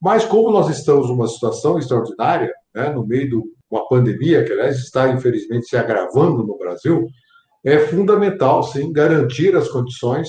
Mas, 0.00 0.24
como 0.24 0.50
nós 0.50 0.68
estamos 0.68 1.08
numa 1.08 1.26
situação 1.26 1.78
extraordinária, 1.78 2.52
né, 2.74 2.90
no 2.90 3.06
meio 3.06 3.28
de 3.28 3.36
uma 3.70 3.88
pandemia, 3.88 4.44
que, 4.44 4.52
aliás, 4.52 4.78
está, 4.78 5.08
infelizmente, 5.08 5.66
se 5.66 5.76
agravando 5.76 6.46
no 6.46 6.56
Brasil, 6.58 7.06
é 7.64 7.78
fundamental, 7.78 8.62
sim, 8.62 8.92
garantir 8.92 9.56
as 9.56 9.68
condições 9.68 10.28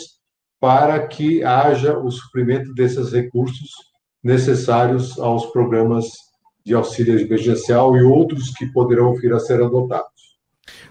para 0.60 1.08
que 1.08 1.44
haja 1.44 1.98
o 1.98 2.10
suprimento 2.10 2.74
desses 2.74 3.12
recursos 3.12 3.70
necessários 4.24 5.18
aos 5.20 5.46
programas 5.48 6.08
de 6.66 6.74
auxílio 6.74 7.20
emergencial 7.20 7.96
e 7.96 8.04
outros 8.04 8.52
que 8.52 8.66
poderão 8.72 9.14
vir 9.14 9.34
a 9.34 9.40
ser 9.40 9.62
adotados. 9.62 10.19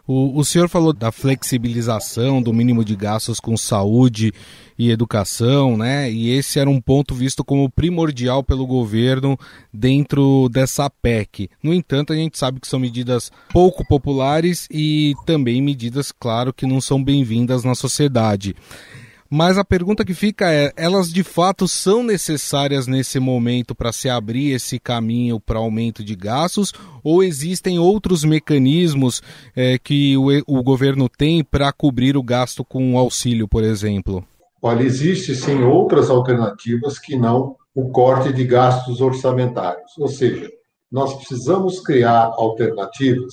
O, 0.09 0.39
o 0.39 0.43
senhor 0.43 0.71
falou 0.71 0.95
da 0.95 1.13
flexibilização 1.13 2.41
do 2.41 2.51
mínimo 2.51 2.83
de 2.83 2.97
gastos 2.97 3.39
com 3.39 3.59
saúde 3.59 4.33
e 4.79 4.91
educação, 4.91 5.77
né? 5.77 6.11
E 6.11 6.31
esse 6.31 6.59
era 6.59 6.71
um 6.71 6.81
ponto 6.81 7.15
visto 7.15 7.45
como 7.45 7.69
primordial 7.69 8.43
pelo 8.43 8.67
governo 8.67 9.39
dentro 9.71 10.49
dessa 10.49 10.89
PEC. 10.89 11.51
No 11.63 11.75
entanto, 11.75 12.15
a 12.15 12.17
gente 12.17 12.39
sabe 12.39 12.59
que 12.59 12.67
são 12.67 12.81
medidas 12.81 13.31
pouco 13.53 13.87
populares 13.87 14.67
e 14.71 15.15
também 15.27 15.61
medidas, 15.61 16.11
claro, 16.11 16.55
que 16.55 16.65
não 16.65 16.81
são 16.81 17.05
bem-vindas 17.05 17.63
na 17.63 17.75
sociedade. 17.75 18.57
Mas 19.31 19.59
a 19.59 19.65
pergunta 19.65 20.05
que 20.05 20.15
fica 20.15 20.51
é: 20.51 20.73
elas 20.77 21.13
de 21.13 21.23
fato 21.23 21.69
são 21.69 22.03
necessárias 22.03 22.87
nesse 22.87 23.19
momento 23.19 23.75
para 23.75 23.93
se 23.93 24.09
abrir 24.09 24.53
esse 24.53 24.79
caminho 24.79 25.39
para 25.39 25.59
aumento 25.59 26.03
de 26.03 26.17
gastos? 26.17 26.73
Ou 27.05 27.23
existem 27.23 27.79
outros 27.79 28.25
mecanismos 28.25 29.23
é, 29.55 29.79
que 29.79 30.17
o, 30.17 30.29
o 30.47 30.63
governo 30.63 31.09
tem 31.09 31.45
para 31.45 31.73
cobrir 31.73 32.17
o 32.17 32.23
gasto 32.23 32.65
com 32.65 32.97
auxílio, 32.97 33.47
por 33.47 33.63
exemplo? 33.63 34.25
Olha, 34.63 34.83
existe 34.83 35.37
sim 35.37 35.63
outras 35.63 36.11
alternativas 36.11 36.99
que 36.99 37.15
não 37.15 37.55
o 37.75 37.91
corte 37.91 38.33
de 38.33 38.45
gastos 38.45 39.01
orçamentários. 39.01 39.97
Ou 39.99 40.09
seja, 40.09 40.51
nós 40.91 41.15
precisamos 41.15 41.81
criar 41.81 42.33
alternativas 42.35 43.33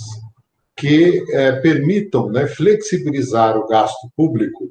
que 0.78 1.24
é, 1.32 1.54
permitam 1.54 2.30
né, 2.30 2.46
flexibilizar 2.48 3.58
o 3.58 3.66
gasto 3.66 4.10
público 4.16 4.70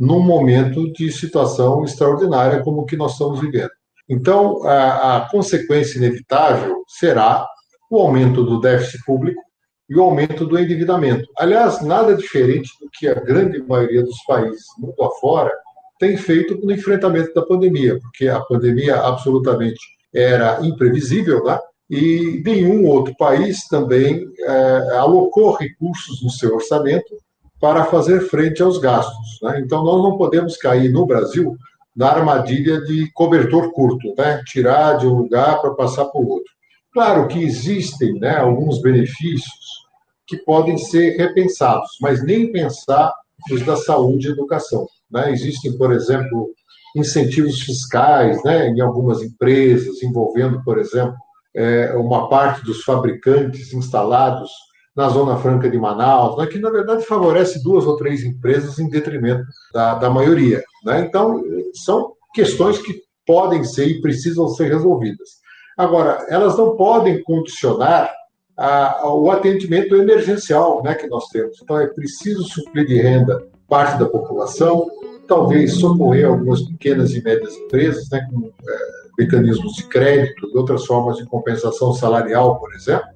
num 0.00 0.20
momento 0.20 0.90
de 0.94 1.12
situação 1.12 1.84
extraordinária 1.84 2.62
como 2.62 2.80
o 2.80 2.86
que 2.86 2.96
nós 2.96 3.12
estamos 3.12 3.38
vivendo. 3.38 3.70
Então, 4.08 4.66
a, 4.66 5.18
a 5.18 5.30
consequência 5.30 5.98
inevitável 5.98 6.82
será 6.88 7.46
o 7.90 7.98
aumento 8.00 8.42
do 8.42 8.58
déficit 8.58 9.04
público 9.04 9.42
e 9.90 9.96
o 9.96 10.02
aumento 10.02 10.46
do 10.46 10.58
endividamento. 10.58 11.28
Aliás, 11.38 11.82
nada 11.82 12.16
diferente 12.16 12.70
do 12.80 12.88
que 12.90 13.08
a 13.08 13.14
grande 13.14 13.62
maioria 13.62 14.02
dos 14.02 14.16
países 14.26 14.64
mundo 14.78 15.02
afora 15.02 15.52
tem 15.98 16.16
feito 16.16 16.56
no 16.64 16.72
enfrentamento 16.72 17.34
da 17.34 17.44
pandemia, 17.44 17.98
porque 18.00 18.26
a 18.26 18.40
pandemia 18.40 18.96
absolutamente 18.96 19.80
era 20.14 20.64
imprevisível, 20.64 21.44
né? 21.44 21.58
e 21.90 22.40
nenhum 22.44 22.86
outro 22.86 23.14
país 23.18 23.66
também 23.68 24.24
é, 24.38 24.96
alocou 24.96 25.52
recursos 25.52 26.22
no 26.22 26.30
seu 26.30 26.54
orçamento 26.54 27.16
para 27.60 27.84
fazer 27.84 28.20
frente 28.22 28.62
aos 28.62 28.78
gastos. 28.78 29.38
Né? 29.42 29.60
Então, 29.60 29.84
nós 29.84 30.02
não 30.02 30.16
podemos 30.16 30.56
cair 30.56 30.90
no 30.90 31.06
Brasil 31.06 31.56
na 31.94 32.08
armadilha 32.08 32.80
de 32.80 33.10
cobertor 33.12 33.70
curto, 33.72 34.14
né? 34.16 34.42
tirar 34.46 34.94
de 34.94 35.06
um 35.06 35.14
lugar 35.14 35.60
para 35.60 35.74
passar 35.74 36.06
para 36.06 36.20
o 36.20 36.28
outro. 36.28 36.50
Claro 36.92 37.28
que 37.28 37.42
existem 37.42 38.14
né, 38.18 38.36
alguns 38.38 38.80
benefícios 38.80 39.80
que 40.26 40.38
podem 40.38 40.78
ser 40.78 41.16
repensados, 41.16 41.90
mas 42.00 42.24
nem 42.24 42.50
pensar 42.50 43.12
os 43.52 43.64
da 43.64 43.76
saúde 43.76 44.28
e 44.28 44.32
educação. 44.32 44.86
Né? 45.10 45.32
Existem, 45.32 45.76
por 45.76 45.92
exemplo, 45.92 46.50
incentivos 46.96 47.60
fiscais 47.60 48.42
né, 48.44 48.68
em 48.68 48.80
algumas 48.80 49.22
empresas, 49.22 50.02
envolvendo, 50.02 50.62
por 50.64 50.78
exemplo, 50.78 51.14
é, 51.54 51.92
uma 51.96 52.28
parte 52.28 52.64
dos 52.64 52.82
fabricantes 52.82 53.72
instalados 53.72 54.50
na 54.94 55.08
Zona 55.08 55.36
Franca 55.36 55.70
de 55.70 55.78
Manaus, 55.78 56.36
né, 56.36 56.46
que 56.46 56.58
na 56.58 56.70
verdade 56.70 57.04
favorece 57.04 57.62
duas 57.62 57.86
ou 57.86 57.96
três 57.96 58.24
empresas 58.24 58.78
em 58.78 58.88
detrimento 58.88 59.44
da, 59.72 59.94
da 59.94 60.10
maioria. 60.10 60.62
Né? 60.84 61.00
Então, 61.00 61.42
são 61.84 62.12
questões 62.34 62.78
que 62.78 63.00
podem 63.26 63.62
ser 63.64 63.86
e 63.86 64.00
precisam 64.00 64.48
ser 64.48 64.68
resolvidas. 64.68 65.40
Agora, 65.76 66.26
elas 66.28 66.58
não 66.58 66.76
podem 66.76 67.22
condicionar 67.22 68.12
a, 68.56 69.02
a, 69.02 69.14
o 69.14 69.30
atendimento 69.30 69.94
emergencial 69.94 70.82
né, 70.82 70.94
que 70.94 71.06
nós 71.06 71.26
temos. 71.28 71.58
Então, 71.62 71.80
é 71.80 71.86
preciso 71.86 72.42
suprir 72.42 72.86
de 72.86 73.00
renda 73.00 73.46
parte 73.68 73.98
da 73.98 74.06
população, 74.06 74.90
talvez 75.28 75.74
socorrer 75.74 76.26
algumas 76.26 76.60
pequenas 76.62 77.14
e 77.14 77.22
médias 77.22 77.54
empresas, 77.54 78.10
né, 78.10 78.26
com 78.30 78.46
é, 78.46 78.78
mecanismos 79.16 79.74
de 79.74 79.84
crédito 79.84 80.50
e 80.52 80.58
outras 80.58 80.84
formas 80.84 81.18
de 81.18 81.26
compensação 81.26 81.94
salarial, 81.94 82.58
por 82.58 82.74
exemplo, 82.74 83.06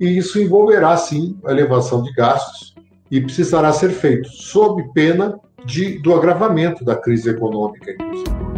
e 0.00 0.16
isso 0.16 0.40
envolverá, 0.40 0.96
sim, 0.96 1.38
a 1.44 1.50
elevação 1.50 2.02
de 2.02 2.10
gastos 2.12 2.74
e 3.10 3.20
precisará 3.20 3.72
ser 3.72 3.90
feito 3.90 4.28
sob 4.30 4.82
pena 4.94 5.38
de, 5.64 5.98
do 5.98 6.14
agravamento 6.14 6.84
da 6.84 6.96
crise 6.96 7.28
econômica, 7.28 7.90
inclusive. 7.90 8.49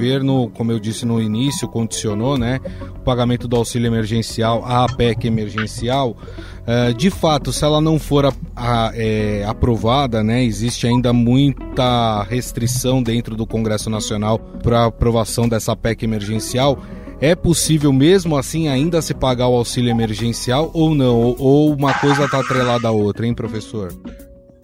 Governo, 0.00 0.50
como 0.54 0.72
eu 0.72 0.80
disse 0.80 1.04
no 1.04 1.20
início, 1.20 1.68
condicionou 1.68 2.38
né, 2.38 2.58
o 2.96 3.00
pagamento 3.00 3.46
do 3.46 3.54
auxílio 3.54 3.86
emergencial 3.86 4.64
à 4.64 4.86
PEC 4.86 5.26
emergencial. 5.26 6.16
Uh, 6.60 6.94
de 6.94 7.10
fato, 7.10 7.52
se 7.52 7.62
ela 7.64 7.82
não 7.82 7.98
for 7.98 8.24
a, 8.24 8.32
a, 8.56 8.92
é, 8.94 9.44
aprovada, 9.46 10.22
né, 10.22 10.42
existe 10.42 10.86
ainda 10.86 11.12
muita 11.12 12.22
restrição 12.22 13.02
dentro 13.02 13.36
do 13.36 13.46
Congresso 13.46 13.90
Nacional 13.90 14.38
para 14.38 14.86
aprovação 14.86 15.46
dessa 15.46 15.76
PEC 15.76 16.04
emergencial. 16.04 16.78
É 17.20 17.34
possível 17.34 17.92
mesmo 17.92 18.38
assim 18.38 18.68
ainda 18.68 19.02
se 19.02 19.12
pagar 19.12 19.48
o 19.48 19.56
auxílio 19.56 19.90
emergencial 19.90 20.70
ou 20.72 20.94
não? 20.94 21.36
Ou 21.38 21.74
uma 21.74 21.92
coisa 21.92 22.24
está 22.24 22.40
atrelada 22.40 22.88
à 22.88 22.90
outra, 22.90 23.26
hein, 23.26 23.34
professor? 23.34 23.92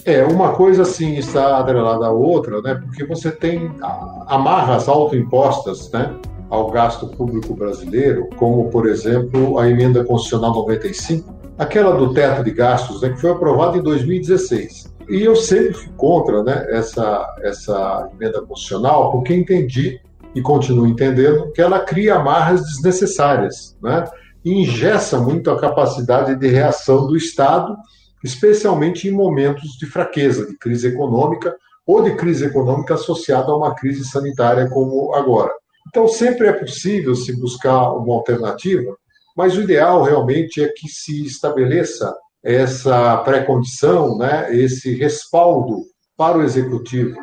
É, 0.06 0.22
uma 0.22 0.52
coisa 0.52 0.84
sim 0.84 1.16
está 1.16 1.58
atrelada 1.58 2.06
à 2.06 2.12
outra, 2.12 2.62
né? 2.62 2.76
Porque 2.76 3.04
você 3.04 3.28
tem 3.28 3.72
amarras 4.28 4.88
autoimpostas, 4.88 5.90
né? 5.90 6.14
Ao 6.48 6.70
gasto 6.70 7.08
público 7.08 7.52
brasileiro, 7.54 8.28
como, 8.36 8.70
por 8.70 8.86
exemplo, 8.86 9.58
a 9.58 9.68
emenda 9.68 10.04
constitucional 10.04 10.54
95, 10.54 11.34
aquela 11.58 11.96
do 11.96 12.14
teto 12.14 12.44
de 12.44 12.52
gastos, 12.52 13.02
né, 13.02 13.08
que 13.08 13.20
foi 13.20 13.32
aprovada 13.32 13.78
em 13.78 13.82
2016. 13.82 14.94
E 15.08 15.24
eu 15.24 15.34
sempre 15.34 15.74
fui 15.74 15.92
contra 15.96 16.44
né, 16.44 16.68
essa, 16.70 17.34
essa 17.42 18.08
emenda 18.14 18.40
constitucional, 18.42 19.10
porque 19.10 19.34
entendi 19.34 20.00
e 20.36 20.40
continuo 20.40 20.86
entendendo 20.86 21.50
que 21.50 21.60
ela 21.60 21.80
cria 21.80 22.14
amarras 22.14 22.62
desnecessárias, 22.62 23.76
né? 23.82 24.04
E 24.44 24.52
ingessa 24.52 25.18
muito 25.18 25.50
a 25.50 25.58
capacidade 25.58 26.36
de 26.36 26.46
reação 26.46 27.08
do 27.08 27.16
Estado 27.16 27.76
especialmente 28.26 29.08
em 29.08 29.12
momentos 29.12 29.72
de 29.78 29.86
fraqueza, 29.86 30.46
de 30.46 30.56
crise 30.58 30.88
econômica 30.88 31.56
ou 31.86 32.02
de 32.02 32.14
crise 32.16 32.44
econômica 32.44 32.94
associada 32.94 33.50
a 33.50 33.56
uma 33.56 33.74
crise 33.74 34.04
sanitária 34.04 34.68
como 34.68 35.14
agora. 35.14 35.52
Então, 35.88 36.08
sempre 36.08 36.48
é 36.48 36.52
possível 36.52 37.14
se 37.14 37.32
buscar 37.40 37.92
uma 37.92 38.14
alternativa, 38.14 38.96
mas 39.36 39.56
o 39.56 39.62
ideal 39.62 40.02
realmente 40.02 40.62
é 40.62 40.68
que 40.68 40.88
se 40.88 41.24
estabeleça 41.24 42.12
essa 42.42 43.16
pré-condição, 43.18 44.18
né, 44.18 44.54
esse 44.54 44.94
respaldo 44.94 45.84
para 46.16 46.38
o 46.38 46.42
executivo 46.42 47.16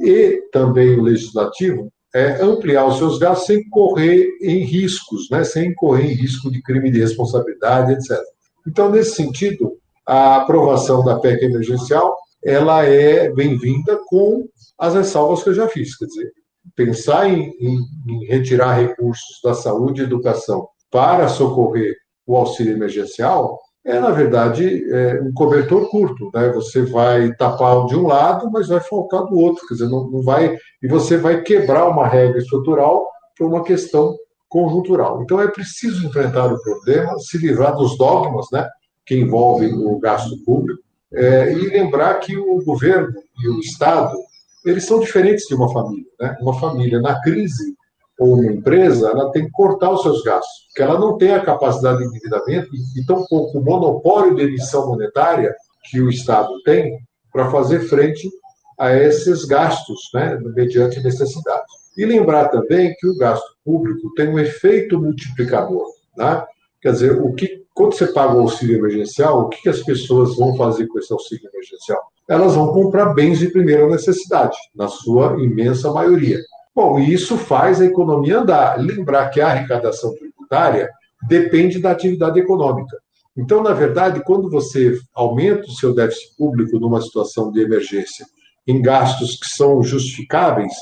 e 0.00 0.42
também 0.52 0.98
o 0.98 1.02
legislativo 1.02 1.92
é 2.14 2.42
ampliar 2.42 2.86
os 2.86 2.98
seus 2.98 3.18
gastos 3.18 3.46
sem 3.46 3.68
correr 3.68 4.28
em 4.42 4.64
riscos, 4.64 5.28
né, 5.30 5.44
sem 5.44 5.72
correr 5.74 6.10
em 6.10 6.14
risco 6.14 6.50
de 6.50 6.60
crime 6.62 6.90
de 6.90 7.00
responsabilidade, 7.00 7.92
etc. 7.92 8.18
Então, 8.66 8.90
nesse 8.90 9.14
sentido, 9.14 9.79
a 10.10 10.38
aprovação 10.38 11.04
da 11.04 11.20
PEC 11.20 11.44
emergencial 11.44 12.16
ela 12.44 12.84
é 12.84 13.30
bem-vinda 13.30 13.96
com 14.06 14.44
as 14.76 14.94
ressalvas 14.94 15.42
que 15.42 15.50
eu 15.50 15.54
já 15.54 15.68
fiz. 15.68 15.96
Quer 15.96 16.06
dizer, 16.06 16.32
pensar 16.74 17.28
em, 17.28 17.52
em, 17.60 17.78
em 18.08 18.26
retirar 18.26 18.74
recursos 18.74 19.38
da 19.44 19.54
saúde 19.54 20.00
e 20.00 20.04
educação 20.04 20.66
para 20.90 21.28
socorrer 21.28 21.94
o 22.26 22.36
auxílio 22.36 22.72
emergencial 22.72 23.56
é, 23.84 23.98
na 23.98 24.10
verdade, 24.10 24.84
é 24.92 25.20
um 25.22 25.32
cobertor 25.32 25.88
curto. 25.88 26.28
Né? 26.34 26.50
Você 26.50 26.82
vai 26.82 27.32
tapar 27.36 27.86
de 27.86 27.94
um 27.96 28.06
lado, 28.06 28.50
mas 28.50 28.66
vai 28.66 28.80
faltar 28.80 29.24
do 29.26 29.38
outro. 29.38 29.66
Quer 29.66 29.74
dizer, 29.74 29.88
não, 29.88 30.10
não 30.10 30.22
vai. 30.22 30.56
E 30.82 30.88
você 30.88 31.16
vai 31.16 31.40
quebrar 31.42 31.88
uma 31.88 32.06
regra 32.06 32.38
estrutural 32.38 33.06
por 33.38 33.46
uma 33.46 33.62
questão 33.62 34.14
conjuntural. 34.48 35.22
Então, 35.22 35.40
é 35.40 35.48
preciso 35.48 36.04
enfrentar 36.04 36.52
o 36.52 36.60
problema, 36.60 37.16
se 37.20 37.38
livrar 37.38 37.74
dos 37.76 37.96
dogmas, 37.96 38.46
né? 38.52 38.68
Que 39.10 39.18
envolve 39.18 39.66
o 39.66 39.98
gasto 39.98 40.38
público, 40.44 40.80
é, 41.12 41.52
e 41.52 41.68
lembrar 41.68 42.20
que 42.20 42.36
o 42.36 42.64
governo 42.64 43.12
e 43.42 43.48
o 43.48 43.58
Estado 43.58 44.16
eles 44.64 44.84
são 44.84 45.00
diferentes 45.00 45.46
de 45.48 45.54
uma 45.56 45.72
família. 45.72 46.06
Né? 46.20 46.36
Uma 46.40 46.56
família 46.60 47.00
na 47.00 47.20
crise 47.20 47.74
ou 48.20 48.34
uma 48.34 48.46
empresa, 48.52 49.08
ela 49.08 49.32
tem 49.32 49.46
que 49.46 49.50
cortar 49.50 49.90
os 49.90 50.02
seus 50.02 50.22
gastos, 50.22 50.66
porque 50.68 50.82
ela 50.82 50.96
não 50.96 51.18
tem 51.18 51.32
a 51.32 51.44
capacidade 51.44 51.98
de 51.98 52.04
endividamento 52.04 52.68
e, 52.72 53.00
e 53.00 53.04
tampouco 53.04 53.58
o 53.58 53.64
monopólio 53.64 54.36
de 54.36 54.42
emissão 54.42 54.86
monetária 54.86 55.52
que 55.90 56.00
o 56.00 56.08
Estado 56.08 56.62
tem 56.62 56.96
para 57.32 57.50
fazer 57.50 57.80
frente 57.80 58.30
a 58.78 58.94
esses 58.94 59.44
gastos, 59.44 59.98
né, 60.14 60.38
mediante 60.54 61.02
necessidade. 61.02 61.64
E 61.98 62.04
lembrar 62.04 62.48
também 62.48 62.94
que 62.96 63.08
o 63.08 63.18
gasto 63.18 63.56
público 63.64 64.14
tem 64.14 64.28
um 64.28 64.38
efeito 64.38 65.00
multiplicador. 65.00 65.84
Né? 66.16 66.44
Quer 66.80 66.92
dizer, 66.92 67.20
o 67.20 67.32
que 67.32 67.59
quando 67.80 67.94
você 67.94 68.08
paga 68.08 68.34
o 68.34 68.40
auxílio 68.40 68.76
emergencial, 68.76 69.40
o 69.40 69.48
que, 69.48 69.66
as 69.66 69.82
pessoas 69.82 70.36
vão 70.36 70.54
fazer 70.54 70.86
com 70.86 70.98
esse 70.98 71.10
auxílio 71.10 71.48
emergencial? 71.50 71.98
Elas 72.28 72.54
vão 72.54 72.74
comprar 72.74 73.14
bens 73.14 73.38
de 73.38 73.48
primeira 73.48 73.88
necessidade, 73.88 74.54
na 74.74 74.86
sua 74.86 75.42
imensa 75.42 75.90
maioria. 75.90 76.38
Bom, 76.76 76.98
e 76.98 77.10
isso 77.10 77.38
faz 77.38 77.80
a 77.80 77.86
economia 77.86 78.40
andar. 78.40 78.78
Lembrar 78.78 79.30
que 79.30 79.40
a 79.40 79.48
arrecadação 79.48 80.14
tributária 80.14 80.90
depende 81.26 81.78
da 81.78 81.92
atividade 81.92 82.38
econômica. 82.38 82.98
Então, 83.34 83.62
na 83.62 83.72
verdade, 83.72 84.22
quando 84.26 84.50
você 84.50 84.98
aumenta 85.14 85.62
o 85.62 85.72
seu 85.72 85.94
déficit 85.94 86.36
público 86.36 86.78
numa 86.78 87.00
situação 87.00 87.50
de 87.50 87.62
emergência 87.62 88.26
em 88.66 88.82
gastos 88.82 89.38
que 89.38 89.48
são 89.56 89.82
justificáveis, 89.82 90.74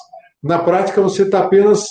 na 0.42 0.58
prática 0.58 1.00
você 1.00 1.22
está 1.22 1.44
apenas 1.44 1.86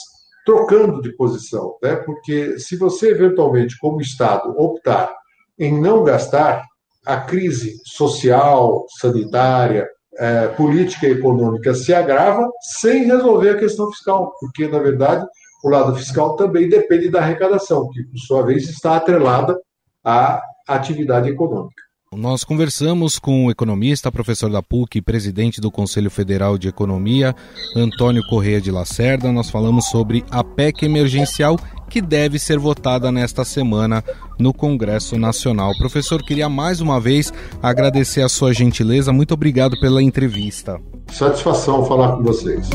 trocando 0.48 1.02
de 1.02 1.14
posição, 1.18 1.76
né? 1.84 1.98
porque 1.98 2.58
se 2.58 2.78
você 2.78 3.12
eventualmente, 3.12 3.78
como 3.78 4.00
Estado, 4.00 4.56
optar 4.58 5.14
em 5.60 5.78
não 5.78 6.06
gastar, 6.06 6.64
a 7.06 7.20
crise 7.20 7.76
social, 7.86 8.86
sanitária, 8.98 9.90
é, 10.18 10.48
política 10.50 11.06
e 11.06 11.12
econômica 11.12 11.74
se 11.74 11.94
agrava 11.94 12.50
sem 12.80 13.04
resolver 13.04 13.50
a 13.50 13.58
questão 13.58 13.92
fiscal, 13.92 14.34
porque, 14.40 14.70
na 14.70 14.80
verdade, 14.80 15.26
o 15.66 15.70
lado 15.70 15.96
fiscal 15.98 16.38
também 16.38 16.70
depende 16.70 17.10
da 17.10 17.20
arrecadação, 17.20 17.90
que, 17.90 18.04
por 18.04 18.18
sua 18.18 18.46
vez, 18.46 18.70
está 18.70 18.96
atrelada 18.96 19.60
à 20.04 20.42
atividade 20.66 21.30
econômica. 21.30 21.87
Nós 22.18 22.44
conversamos 22.44 23.20
com 23.20 23.46
o 23.46 23.52
economista, 23.52 24.12
professor 24.12 24.50
da 24.50 24.64
PUC 24.64 24.98
e 24.98 25.02
presidente 25.04 25.62
do 25.62 25.70
Conselho 25.70 26.10
Federal 26.10 26.58
de 26.58 26.68
Economia, 26.68 27.36
Antônio 27.76 28.24
Correia 28.28 28.60
de 28.60 28.72
Lacerda. 28.72 29.32
Nós 29.32 29.52
falamos 29.52 29.86
sobre 29.86 30.26
a 30.32 30.44
PEC 30.44 30.84
emergencial 30.84 31.60
que 31.88 32.02
deve 32.02 32.40
ser 32.40 32.58
votada 32.58 33.12
nesta 33.12 33.46
semana 33.46 34.04
no 34.40 34.52
Congresso 34.52 35.16
Nacional. 35.16 35.78
Professor, 35.78 36.24
queria 36.24 36.50
mais 36.50 36.82
uma 36.82 37.00
vez 37.00 37.32
agradecer 37.62 38.24
a 38.24 38.30
sua 38.30 38.52
gentileza. 38.52 39.14
Muito 39.14 39.36
obrigado 39.36 39.80
pela 39.80 40.02
entrevista. 40.02 40.82
Satisfação 41.12 41.86
falar 41.86 42.18
com 42.18 42.24
vocês. 42.24 42.68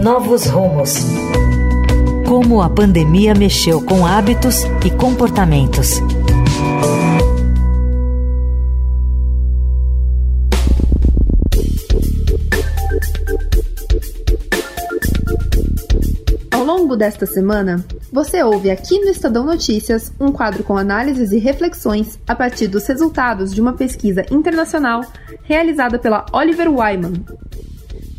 Novos 0.00 0.46
rumos. 0.46 0.94
Como 2.28 2.60
a 2.60 2.68
pandemia 2.68 3.34
mexeu 3.34 3.82
com 3.82 4.04
hábitos 4.04 4.56
e 4.84 4.90
comportamentos. 4.90 5.92
Ao 16.50 16.62
longo 16.62 16.96
desta 16.96 17.24
semana, 17.24 17.82
você 18.12 18.42
ouve 18.42 18.70
aqui 18.70 19.00
no 19.00 19.08
Estadão 19.08 19.46
Notícias 19.46 20.12
um 20.20 20.30
quadro 20.30 20.62
com 20.62 20.76
análises 20.76 21.32
e 21.32 21.38
reflexões 21.38 22.18
a 22.28 22.34
partir 22.34 22.66
dos 22.66 22.86
resultados 22.86 23.54
de 23.54 23.62
uma 23.62 23.72
pesquisa 23.72 24.22
internacional 24.30 25.00
realizada 25.44 25.98
pela 25.98 26.26
Oliver 26.34 26.70
Wyman. 26.70 27.24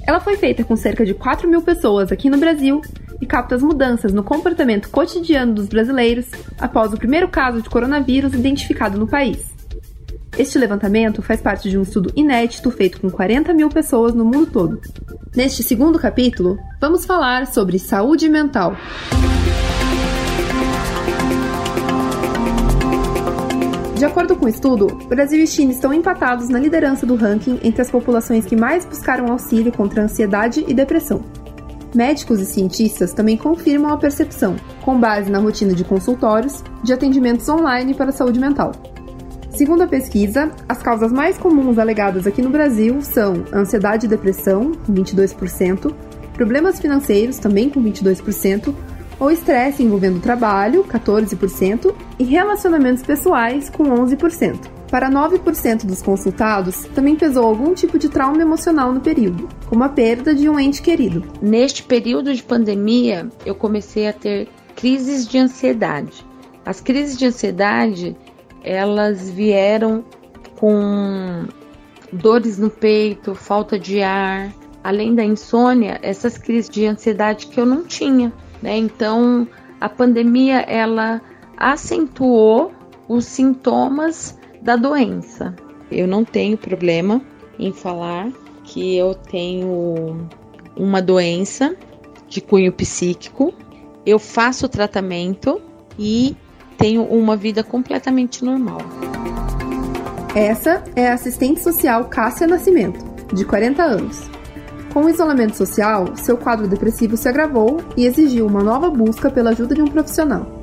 Ela 0.07 0.19
foi 0.19 0.35
feita 0.35 0.63
com 0.63 0.75
cerca 0.75 1.05
de 1.05 1.13
4 1.13 1.47
mil 1.47 1.61
pessoas 1.61 2.11
aqui 2.11 2.27
no 2.27 2.39
Brasil 2.39 2.81
e 3.21 3.25
capta 3.25 3.55
as 3.55 3.61
mudanças 3.61 4.13
no 4.13 4.23
comportamento 4.23 4.89
cotidiano 4.89 5.53
dos 5.53 5.67
brasileiros 5.67 6.27
após 6.57 6.93
o 6.93 6.97
primeiro 6.97 7.27
caso 7.27 7.61
de 7.61 7.69
coronavírus 7.69 8.33
identificado 8.33 8.97
no 8.97 9.07
país. 9.07 9.59
Este 10.37 10.57
levantamento 10.57 11.21
faz 11.21 11.41
parte 11.41 11.69
de 11.69 11.77
um 11.77 11.81
estudo 11.81 12.11
inédito 12.15 12.71
feito 12.71 13.01
com 13.01 13.09
40 13.09 13.53
mil 13.53 13.69
pessoas 13.69 14.13
no 14.13 14.23
mundo 14.23 14.45
todo. 14.45 14.81
Neste 15.35 15.63
segundo 15.63 15.99
capítulo, 15.99 16.57
vamos 16.79 17.05
falar 17.05 17.47
sobre 17.47 17.77
saúde 17.77 18.29
mental. 18.29 18.75
De 23.99 24.05
acordo 24.05 24.33
com 24.37 24.45
o 24.45 24.49
estudo, 24.49 24.87
Brasil 25.09 25.43
e 25.43 25.45
China 25.45 25.73
estão 25.73 25.93
empatados 25.93 26.47
na 26.47 26.57
liderança 26.57 27.05
do 27.05 27.15
ranking 27.15 27.59
entre 27.61 27.81
as 27.81 27.91
populações 27.91 28.45
que 28.45 28.55
mais 28.55 28.85
buscaram 28.85 29.29
auxílio 29.29 29.73
contra 29.73 30.01
ansiedade 30.01 30.63
e 30.65 30.73
depressão. 30.73 31.21
Médicos 31.93 32.39
e 32.39 32.45
cientistas 32.45 33.13
também 33.13 33.35
confirmam 33.35 33.91
a 33.91 33.97
percepção, 33.97 34.55
com 34.83 34.99
base 34.99 35.31
na 35.31 35.39
rotina 35.39 35.73
de 35.73 35.83
consultórios, 35.83 36.63
de 36.83 36.93
atendimentos 36.93 37.49
online 37.49 37.93
para 37.93 38.09
a 38.09 38.13
saúde 38.13 38.39
mental. 38.39 38.71
Segundo 39.49 39.81
a 39.81 39.87
pesquisa, 39.87 40.51
as 40.69 40.81
causas 40.81 41.11
mais 41.11 41.37
comuns 41.37 41.79
alegadas 41.79 42.27
aqui 42.27 42.41
no 42.41 42.49
Brasil 42.49 43.01
são 43.01 43.43
ansiedade 43.51 44.05
e 44.05 44.09
depressão, 44.09 44.71
com 44.73 44.93
22%, 44.93 45.93
problemas 46.33 46.79
financeiros, 46.79 47.39
também 47.39 47.69
com 47.69 47.83
22%, 47.83 48.73
ou 49.19 49.31
estresse 49.31 49.83
envolvendo 49.83 50.21
trabalho, 50.21 50.85
14%, 50.85 51.93
e 52.17 52.23
relacionamentos 52.23 53.03
pessoais, 53.03 53.69
com 53.69 53.83
11%. 53.83 54.78
Para 54.89 55.09
9% 55.09 55.85
dos 55.85 56.01
consultados, 56.01 56.85
também 56.95 57.15
pesou 57.15 57.45
algum 57.45 57.75
tipo 57.75 57.99
de 57.99 58.09
trauma 58.09 58.41
emocional 58.41 58.91
no 58.91 58.99
período, 58.99 59.47
como 59.67 59.83
a 59.83 59.89
perda 59.89 60.33
de 60.33 60.49
um 60.49 60.59
ente 60.59 60.81
querido. 60.81 61.23
Neste 61.41 61.83
período 61.83 62.33
de 62.33 62.41
pandemia, 62.41 63.29
eu 63.45 63.53
comecei 63.53 64.07
a 64.07 64.13
ter 64.13 64.49
crises 64.75 65.27
de 65.27 65.37
ansiedade. 65.37 66.25
As 66.65 66.81
crises 66.81 67.17
de 67.17 67.27
ansiedade 67.27 68.17
elas 68.63 69.29
vieram 69.29 70.03
com 70.59 71.45
dores 72.11 72.57
no 72.57 72.69
peito, 72.69 73.35
falta 73.35 73.77
de 73.77 74.01
ar, 74.01 74.51
além 74.83 75.13
da 75.13 75.23
insônia, 75.23 75.99
essas 76.01 76.37
crises 76.37 76.69
de 76.69 76.85
ansiedade 76.85 77.47
que 77.47 77.59
eu 77.59 77.65
não 77.65 77.83
tinha, 77.83 78.33
né? 78.61 78.75
Então, 78.75 79.47
a 79.79 79.87
pandemia 79.87 80.61
ela 80.61 81.21
acentuou 81.57 82.71
os 83.07 83.25
sintomas 83.25 84.38
da 84.61 84.75
doença. 84.75 85.55
Eu 85.91 86.07
não 86.07 86.23
tenho 86.23 86.57
problema 86.57 87.21
em 87.57 87.73
falar 87.73 88.31
que 88.63 88.95
eu 88.95 89.15
tenho 89.15 90.27
uma 90.75 91.01
doença 91.01 91.75
de 92.27 92.39
cunho 92.39 92.71
psíquico. 92.71 93.53
Eu 94.05 94.19
faço 94.19 94.69
tratamento 94.69 95.61
e 95.97 96.35
tenho 96.77 97.03
uma 97.03 97.35
vida 97.35 97.63
completamente 97.63 98.43
normal. 98.43 98.79
Essa 100.35 100.83
é 100.95 101.09
a 101.09 101.13
assistente 101.13 101.61
social 101.61 102.05
Cássia 102.05 102.47
Nascimento, 102.47 103.03
de 103.33 103.43
40 103.43 103.83
anos. 103.83 104.29
Com 104.93 105.05
o 105.05 105.09
isolamento 105.09 105.55
social, 105.55 106.15
seu 106.15 106.37
quadro 106.37 106.67
depressivo 106.67 107.17
se 107.17 107.27
agravou 107.27 107.77
e 107.97 108.05
exigiu 108.05 108.45
uma 108.45 108.63
nova 108.63 108.89
busca 108.89 109.29
pela 109.29 109.51
ajuda 109.51 109.75
de 109.75 109.81
um 109.81 109.87
profissional. 109.87 110.58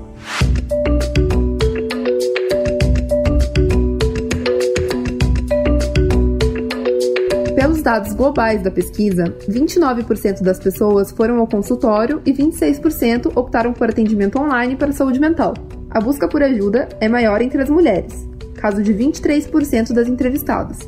Dados 7.87 8.12
globais 8.14 8.62
da 8.62 8.70
pesquisa, 8.70 9.33
29% 9.49 10.42
das 10.42 10.59
pessoas 10.59 11.12
foram 11.12 11.38
ao 11.38 11.46
consultório 11.46 12.20
e 12.27 12.33
26% 12.33 13.31
optaram 13.37 13.72
por 13.72 13.88
atendimento 13.88 14.40
online 14.40 14.75
para 14.75 14.90
saúde 14.90 15.20
mental. 15.20 15.55
A 15.88 16.01
busca 16.01 16.27
por 16.27 16.42
ajuda 16.42 16.88
é 17.01 17.09
maior 17.09 17.40
entre 17.40 17.62
as 17.62 17.70
mulheres, 17.70 18.12
caso 18.57 18.83
de 18.83 18.92
23% 18.92 19.92
das 19.92 20.09
entrevistadas. 20.09 20.81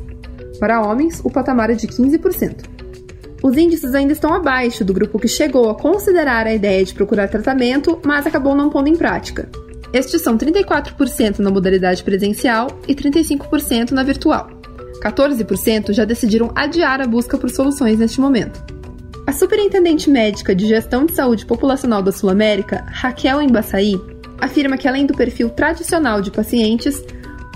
Para 0.59 0.81
homens, 0.81 1.21
o 1.23 1.29
patamar 1.29 1.69
é 1.69 1.73
de 1.73 1.87
15%. 1.87 2.65
Os 3.41 3.55
índices 3.55 3.95
ainda 3.95 4.11
estão 4.11 4.33
abaixo 4.33 4.83
do 4.83 4.93
grupo 4.93 5.17
que 5.17 5.29
chegou 5.29 5.69
a 5.69 5.75
considerar 5.75 6.47
a 6.47 6.53
ideia 6.53 6.83
de 6.83 6.93
procurar 6.93 7.29
tratamento, 7.29 7.97
mas 8.05 8.27
acabou 8.27 8.53
não 8.53 8.69
pondo 8.69 8.89
em 8.89 8.97
prática. 8.97 9.47
Estes 9.93 10.21
são 10.21 10.37
34% 10.37 11.39
na 11.39 11.49
modalidade 11.49 12.03
presencial 12.03 12.67
e 12.85 12.93
35% 12.93 13.91
na 13.91 14.03
virtual. 14.03 14.58
14% 14.99 15.93
já 15.93 16.05
decidiram 16.05 16.51
adiar 16.55 17.01
a 17.01 17.07
busca 17.07 17.37
por 17.37 17.49
soluções 17.49 17.99
neste 17.99 18.19
momento. 18.19 18.63
A 19.27 19.31
superintendente 19.31 20.09
médica 20.09 20.55
de 20.55 20.67
gestão 20.67 21.05
de 21.05 21.13
saúde 21.13 21.45
populacional 21.45 22.01
da 22.01 22.11
Sul 22.11 22.29
América, 22.29 22.85
Raquel 22.89 23.41
Embaçaí, 23.41 23.93
afirma 24.39 24.77
que 24.77 24.87
além 24.87 25.05
do 25.05 25.13
perfil 25.13 25.49
tradicional 25.49 26.21
de 26.21 26.31
pacientes, 26.31 27.03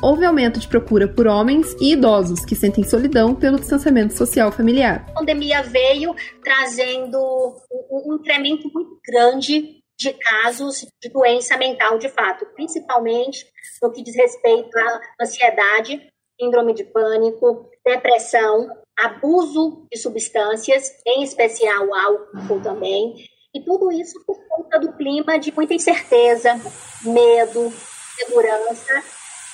houve 0.02 0.26
aumento 0.26 0.60
de 0.60 0.68
procura 0.68 1.08
por 1.08 1.26
homens 1.26 1.76
e 1.80 1.94
idosos 1.94 2.46
que 2.46 2.56
sentem 2.56 2.84
solidão 2.84 3.34
pelo 3.34 3.60
distanciamento 3.60 4.14
social 4.14 4.52
familiar. 4.52 5.06
A 5.10 5.14
pandemia 5.14 5.64
veio 5.64 6.14
trazendo 6.44 7.18
um 7.90 8.16
incremento 8.16 8.70
muito 8.74 9.00
grande 9.08 9.82
de 9.98 10.14
casos 10.14 10.86
de 11.02 11.10
doença 11.10 11.58
mental 11.58 11.98
de 11.98 12.10
fato, 12.10 12.46
principalmente 12.54 13.46
no 13.82 13.92
que 13.92 14.04
diz 14.04 14.16
respeito 14.16 14.78
à 14.78 15.02
ansiedade, 15.22 16.02
síndrome 16.40 16.74
de 16.74 16.84
pânico, 16.84 17.70
depressão, 17.86 18.70
abuso 18.98 19.88
de 19.92 19.98
substâncias, 19.98 20.92
em 21.06 21.24
especial 21.24 21.94
álcool 21.94 22.62
também, 22.62 23.16
e 23.54 23.62
tudo 23.62 23.92
isso 23.92 24.24
por 24.26 24.38
conta 24.48 24.80
do 24.80 24.94
clima 24.94 25.38
de 25.38 25.52
muita 25.54 25.74
incerteza, 25.74 26.60
medo, 27.04 27.72
segurança 28.16 29.04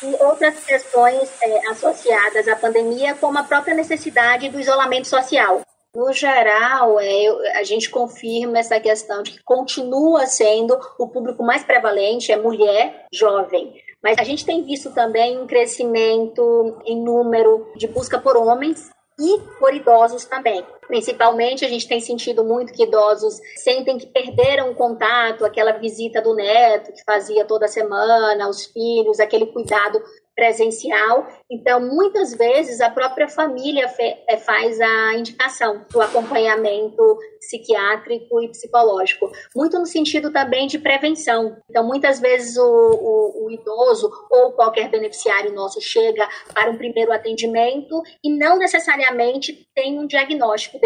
e 0.03 0.23
outras 0.23 0.63
questões 0.63 1.29
é, 1.41 1.67
associadas 1.69 2.47
à 2.47 2.55
pandemia, 2.55 3.15
como 3.15 3.37
a 3.37 3.43
própria 3.43 3.75
necessidade 3.75 4.49
do 4.49 4.59
isolamento 4.59 5.07
social. 5.07 5.61
No 5.93 6.13
geral, 6.13 6.99
é, 6.99 7.59
a 7.59 7.63
gente 7.63 7.89
confirma 7.89 8.59
essa 8.59 8.79
questão 8.79 9.23
de 9.23 9.31
que 9.31 9.43
continua 9.43 10.27
sendo 10.27 10.79
o 10.97 11.07
público 11.07 11.43
mais 11.43 11.63
prevalente 11.63 12.31
é 12.31 12.37
mulher 12.37 13.07
jovem. 13.11 13.73
Mas 14.03 14.17
a 14.17 14.23
gente 14.23 14.45
tem 14.45 14.63
visto 14.63 14.93
também 14.93 15.37
um 15.37 15.45
crescimento 15.45 16.81
em 16.85 17.01
número 17.03 17.67
de 17.75 17.87
busca 17.87 18.19
por 18.19 18.37
homens 18.37 18.89
e 19.19 19.39
por 19.59 19.73
idosos 19.73 20.23
também. 20.25 20.65
Principalmente, 20.87 21.65
a 21.65 21.67
gente 21.67 21.87
tem 21.87 21.99
sentido 21.99 22.43
muito 22.43 22.71
que 22.73 22.83
idosos 22.83 23.39
sentem 23.57 23.97
que 23.97 24.07
perderam 24.07 24.71
o 24.71 24.75
contato, 24.75 25.45
aquela 25.45 25.73
visita 25.73 26.21
do 26.21 26.33
neto 26.33 26.93
que 26.93 27.03
fazia 27.03 27.45
toda 27.45 27.67
semana, 27.67 28.49
os 28.49 28.65
filhos, 28.65 29.19
aquele 29.19 29.47
cuidado 29.47 30.01
presencial. 30.39 31.27
Então, 31.51 31.81
muitas 31.81 32.33
vezes, 32.33 32.79
a 32.79 32.89
própria 32.89 33.27
família 33.27 33.93
eh, 33.99 34.37
faz 34.37 34.79
a 34.79 35.15
indicação 35.15 35.85
do 35.91 36.01
acompanhamento 36.01 37.17
psiquiátrico 37.41 38.41
e 38.41 38.47
psicológico, 38.47 39.29
muito 39.53 39.77
no 39.77 39.85
sentido 39.85 40.31
também 40.31 40.65
de 40.65 40.79
prevenção. 40.79 41.57
Então, 41.69 41.85
muitas 41.85 42.21
vezes, 42.21 42.55
o, 42.55 42.63
o, 42.63 43.45
o 43.45 43.51
idoso 43.51 44.09
ou 44.31 44.53
qualquer 44.53 44.89
beneficiário 44.89 45.53
nosso 45.53 45.81
chega 45.81 46.25
para 46.53 46.71
um 46.71 46.77
primeiro 46.77 47.11
atendimento 47.11 48.01
e 48.23 48.33
não 48.33 48.57
necessariamente 48.57 49.67
tem 49.75 49.99
um 49.99 50.07
diagnóstico 50.07 50.79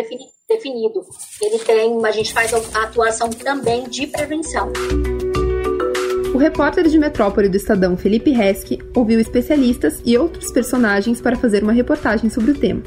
definido. 0.49 1.05
Ele 1.41 1.59
tem, 1.59 2.03
a 2.03 2.11
gente 2.11 2.33
faz 2.33 2.51
a 2.75 2.83
atuação 2.83 3.29
também 3.29 3.83
de 3.83 4.07
prevenção. 4.07 4.71
O 6.33 6.37
repórter 6.39 6.87
de 6.87 6.97
Metrópole 6.97 7.47
do 7.47 7.57
Estadão, 7.57 7.95
Felipe 7.95 8.31
Resch, 8.31 8.79
ouviu 8.95 9.19
especialistas 9.19 10.01
e 10.03 10.17
outros 10.17 10.51
personagens 10.51 11.21
para 11.21 11.35
fazer 11.35 11.61
uma 11.61 11.71
reportagem 11.71 12.27
sobre 12.27 12.51
o 12.51 12.59
tema. 12.59 12.81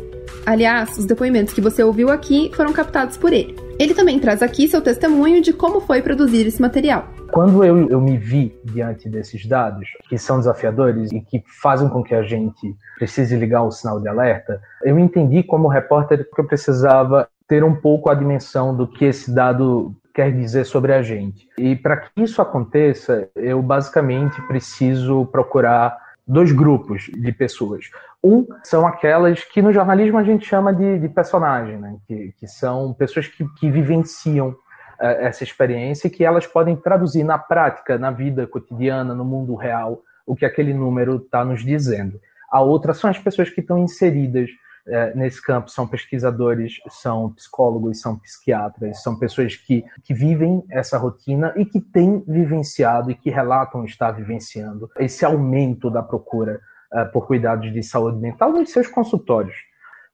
Aliás, 0.44 0.98
os 0.98 1.04
depoimentos 1.04 1.54
que 1.54 1.60
você 1.60 1.80
ouviu 1.84 2.10
aqui 2.10 2.50
foram 2.56 2.72
captados 2.72 3.16
por 3.16 3.32
ele. 3.32 3.54
Ele 3.78 3.94
também 3.94 4.18
traz 4.18 4.42
aqui 4.42 4.66
seu 4.66 4.80
testemunho 4.82 5.40
de 5.40 5.52
como 5.52 5.80
foi 5.80 6.02
produzir 6.02 6.44
esse 6.44 6.60
material. 6.60 7.06
Quando 7.30 7.62
eu, 7.62 7.88
eu 7.88 8.00
me 8.00 8.18
vi 8.18 8.52
diante 8.64 9.08
desses 9.08 9.46
dados, 9.46 9.86
que 10.08 10.18
são 10.18 10.38
desafiadores 10.38 11.12
e 11.12 11.20
que 11.20 11.44
fazem 11.62 11.88
com 11.88 12.02
que 12.02 12.16
a 12.16 12.22
gente 12.24 12.74
precise 12.98 13.36
ligar 13.36 13.62
o 13.62 13.70
sinal 13.70 14.00
de 14.00 14.08
alerta, 14.08 14.60
eu 14.82 14.98
entendi 14.98 15.44
como 15.44 15.68
repórter 15.68 16.28
que 16.28 16.40
eu 16.40 16.46
precisava 16.46 17.28
ter 17.46 17.62
um 17.62 17.76
pouco 17.76 18.10
a 18.10 18.14
dimensão 18.14 18.76
do 18.76 18.88
que 18.88 19.04
esse 19.04 19.32
dado 19.32 19.94
quer 20.16 20.32
dizer 20.32 20.64
sobre 20.64 20.94
a 20.94 21.02
gente. 21.02 21.46
E 21.58 21.76
para 21.76 21.98
que 21.98 22.22
isso 22.22 22.40
aconteça, 22.40 23.28
eu 23.36 23.60
basicamente 23.60 24.40
preciso 24.48 25.26
procurar 25.26 25.94
dois 26.26 26.52
grupos 26.52 27.10
de 27.14 27.30
pessoas. 27.32 27.90
Um 28.24 28.46
são 28.64 28.86
aquelas 28.86 29.44
que 29.44 29.60
no 29.60 29.74
jornalismo 29.74 30.16
a 30.16 30.24
gente 30.24 30.46
chama 30.46 30.72
de, 30.72 31.00
de 31.00 31.08
personagem, 31.10 31.76
né? 31.76 31.98
que, 32.08 32.32
que 32.40 32.48
são 32.48 32.94
pessoas 32.94 33.28
que, 33.28 33.46
que 33.56 33.70
vivenciam 33.70 34.56
essa 34.98 35.44
experiência 35.44 36.08
e 36.08 36.10
que 36.10 36.24
elas 36.24 36.46
podem 36.46 36.74
traduzir 36.74 37.22
na 37.22 37.38
prática, 37.38 37.98
na 37.98 38.10
vida 38.10 38.46
cotidiana, 38.46 39.14
no 39.14 39.26
mundo 39.26 39.54
real, 39.54 40.00
o 40.26 40.34
que 40.34 40.46
aquele 40.46 40.72
número 40.72 41.16
está 41.16 41.44
nos 41.44 41.62
dizendo. 41.62 42.18
A 42.50 42.62
outra 42.62 42.94
são 42.94 43.10
as 43.10 43.18
pessoas 43.18 43.50
que 43.50 43.60
estão 43.60 43.78
inseridas 43.78 44.48
é, 44.88 45.14
nesse 45.14 45.42
campo, 45.42 45.70
são 45.70 45.86
pesquisadores, 45.86 46.80
são 46.88 47.32
psicólogos, 47.32 48.00
são 48.00 48.18
psiquiatras, 48.18 49.02
são 49.02 49.18
pessoas 49.18 49.56
que, 49.56 49.84
que 50.04 50.14
vivem 50.14 50.64
essa 50.70 50.96
rotina 50.96 51.52
e 51.56 51.64
que 51.64 51.80
têm 51.80 52.22
vivenciado 52.26 53.10
e 53.10 53.14
que 53.14 53.30
relatam 53.30 53.84
estar 53.84 54.12
vivenciando 54.12 54.90
esse 54.98 55.24
aumento 55.24 55.90
da 55.90 56.02
procura 56.02 56.60
é, 56.92 57.04
por 57.04 57.26
cuidados 57.26 57.72
de 57.72 57.82
saúde 57.82 58.18
mental 58.18 58.52
nos 58.52 58.70
seus 58.70 58.86
consultórios. 58.86 59.56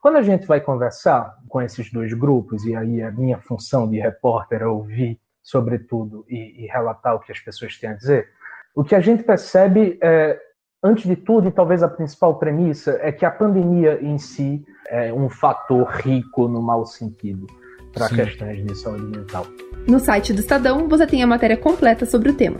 Quando 0.00 0.16
a 0.16 0.22
gente 0.22 0.46
vai 0.46 0.60
conversar 0.60 1.36
com 1.48 1.60
esses 1.62 1.92
dois 1.92 2.12
grupos, 2.12 2.64
e 2.64 2.74
aí 2.74 3.02
a 3.02 3.12
minha 3.12 3.38
função 3.38 3.88
de 3.88 4.00
repórter 4.00 4.62
é 4.62 4.66
ouvir, 4.66 5.20
sobretudo, 5.42 6.24
e, 6.28 6.64
e 6.64 6.66
relatar 6.66 7.14
o 7.14 7.20
que 7.20 7.30
as 7.30 7.38
pessoas 7.38 7.78
têm 7.78 7.90
a 7.90 7.94
dizer, 7.94 8.28
o 8.74 8.82
que 8.82 8.94
a 8.94 9.00
gente 9.00 9.22
percebe 9.22 9.98
é 10.02 10.40
antes 10.82 11.04
de 11.04 11.14
tudo, 11.14 11.48
e 11.48 11.52
talvez 11.52 11.82
a 11.82 11.88
principal 11.88 12.38
premissa, 12.38 12.98
é 13.00 13.12
que 13.12 13.24
a 13.24 13.30
pandemia 13.30 14.00
em 14.02 14.18
si 14.18 14.64
é 14.88 15.12
um 15.12 15.28
fator 15.28 15.86
rico 15.86 16.48
no 16.48 16.60
mau 16.60 16.84
sentido 16.84 17.46
para 17.92 18.08
questões 18.08 18.66
de 18.66 18.74
saúde 18.76 19.04
mental. 19.04 19.46
No 19.86 20.00
site 20.00 20.32
do 20.32 20.40
Estadão 20.40 20.88
você 20.88 21.06
tem 21.06 21.22
a 21.22 21.26
matéria 21.26 21.56
completa 21.56 22.04
sobre 22.04 22.30
o 22.30 22.34
tema. 22.34 22.58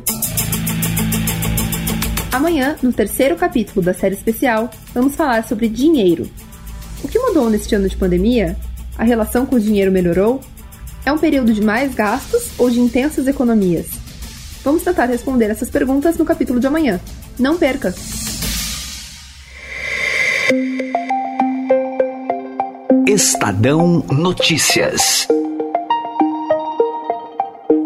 Amanhã, 2.32 2.76
no 2.82 2.92
terceiro 2.92 3.37
capítulo 3.37 3.85
da 3.85 3.92
série 3.92 4.14
especial, 4.14 4.70
vamos 4.94 5.16
falar 5.16 5.44
sobre 5.44 5.68
dinheiro. 5.68 6.28
O 7.02 7.08
que 7.08 7.18
mudou 7.18 7.50
neste 7.50 7.74
ano 7.74 7.88
de 7.88 7.96
pandemia? 7.96 8.56
A 8.96 9.04
relação 9.04 9.44
com 9.44 9.56
o 9.56 9.61
dinheiro 9.61 9.90
melhorou? 9.90 10.40
É 11.04 11.12
um 11.12 11.18
período 11.18 11.52
de 11.52 11.62
mais 11.62 11.94
gastos 11.94 12.58
ou 12.58 12.70
de 12.70 12.80
intensas 12.80 13.26
economias? 13.26 13.88
Vamos 14.62 14.85
tentar 14.85 15.06
responder 15.06 15.50
essas 15.50 15.68
perguntas 15.68 16.16
no 16.16 16.24
capítulo 16.24 16.61
de 16.61 16.66
amanhã. 16.68 17.00
Não 17.38 17.56
perca! 17.56 17.94
Estadão 23.06 24.04
Notícias. 24.10 25.26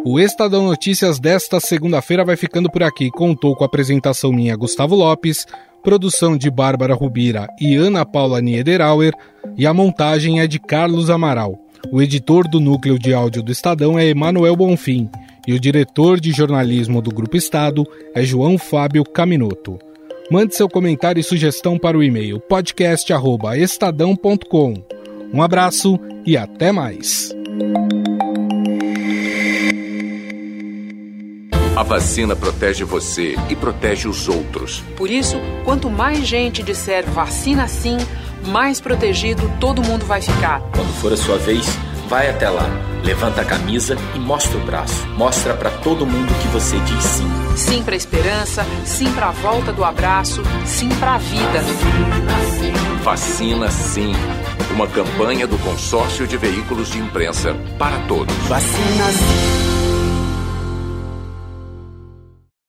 O 0.05 0.21
Estadão 0.21 0.65
Notícias 0.65 1.19
desta 1.19 1.59
segunda-feira 1.61 2.25
vai 2.25 2.37
ficando 2.37 2.71
por 2.71 2.83
aqui. 2.83 3.11
Contou 3.11 3.55
com 3.57 3.65
a 3.65 3.67
apresentação 3.67 4.33
minha, 4.33 4.57
Gustavo 4.57 4.95
Lopes, 4.95 5.47
produção 5.83 6.37
de 6.37 6.51
Bárbara 6.51 6.95
Rubira 6.95 7.49
e 7.61 7.77
Ana 7.77 8.05
Paula 8.05 8.41
Niederauer, 8.41 9.13
e 9.57 9.67
a 9.67 9.73
montagem 9.73 10.41
é 10.41 10.47
de 10.47 10.59
Carlos 10.59 11.09
Amaral. 11.09 11.59
O 11.93 12.03
editor 12.03 12.49
do 12.49 12.59
núcleo 12.59 12.99
de 12.99 13.15
áudio 13.15 13.43
do 13.43 13.53
Estadão 13.53 13.99
é 13.99 14.07
Emanuel 14.07 14.57
Bonfim 14.57 15.09
e 15.47 15.55
o 15.55 15.61
diretor 15.61 16.19
de 16.19 16.33
jornalismo 16.33 17.01
do 17.01 17.11
Grupo 17.11 17.37
Estado 17.37 17.87
é 18.15 18.23
João 18.23 18.59
Fábio 18.59 19.05
Caminoto. 19.05 19.79
Mande 20.31 20.57
seu 20.57 20.69
comentário 20.69 21.21
e 21.21 21.25
sugestão 21.25 21.79
para 21.79 21.97
o 21.97 22.03
e-mail 22.03 22.41
podcast@estadão.com. 22.41 24.75
Um 25.33 25.41
abraço 25.43 25.99
e 26.25 26.37
até 26.37 26.73
mais. 26.73 27.33
A 31.77 31.83
vacina 31.83 32.35
protege 32.35 32.85
você 32.85 33.37
e 33.51 33.55
protege 33.55 34.09
os 34.09 34.29
outros. 34.29 34.83
Por 34.97 35.11
isso, 35.11 35.37
quanto 35.63 35.91
mais 35.91 36.27
gente 36.27 36.63
disser 36.63 37.05
vacina 37.11 37.69
sim, 37.69 37.99
mais 38.47 38.81
protegido 38.81 39.43
todo 39.61 39.83
mundo 39.83 40.07
vai 40.07 40.23
ficar. 40.23 40.63
Quando 40.75 40.91
for 40.95 41.13
a 41.13 41.17
sua 41.19 41.37
vez, 41.37 41.67
vai 42.09 42.31
até 42.31 42.49
lá, 42.49 42.67
levanta 43.07 43.43
a 43.43 43.45
camisa 43.45 43.97
e 44.17 44.19
mostra 44.19 44.59
o 44.59 44.61
braço. 44.67 45.07
Mostra 45.17 45.55
para 45.55 45.71
todo 45.71 46.05
mundo 46.05 46.35
que 46.43 46.49
você 46.49 46.77
diz 46.81 47.05
sim. 47.05 47.31
Sim 47.57 47.83
para 47.85 47.95
a 47.95 47.97
esperança, 47.97 48.67
sim 48.85 49.11
para 49.13 49.29
a 49.29 49.31
volta 49.31 49.73
do 49.73 49.85
abraço, 49.85 50.43
sim 50.65 50.89
para 50.89 51.15
a 51.15 51.19
vida. 51.19 51.63
Vacina 53.05 53.71
sim. 53.71 54.13
Uma 54.73 54.89
campanha 54.89 55.47
do 55.47 55.57
Consórcio 55.59 56.27
de 56.27 56.37
Veículos 56.37 56.91
de 56.91 56.99
Imprensa 56.99 57.55
para 57.79 57.97
todos. 58.09 58.35
Vacina 58.49 59.05
sim. 59.13 59.66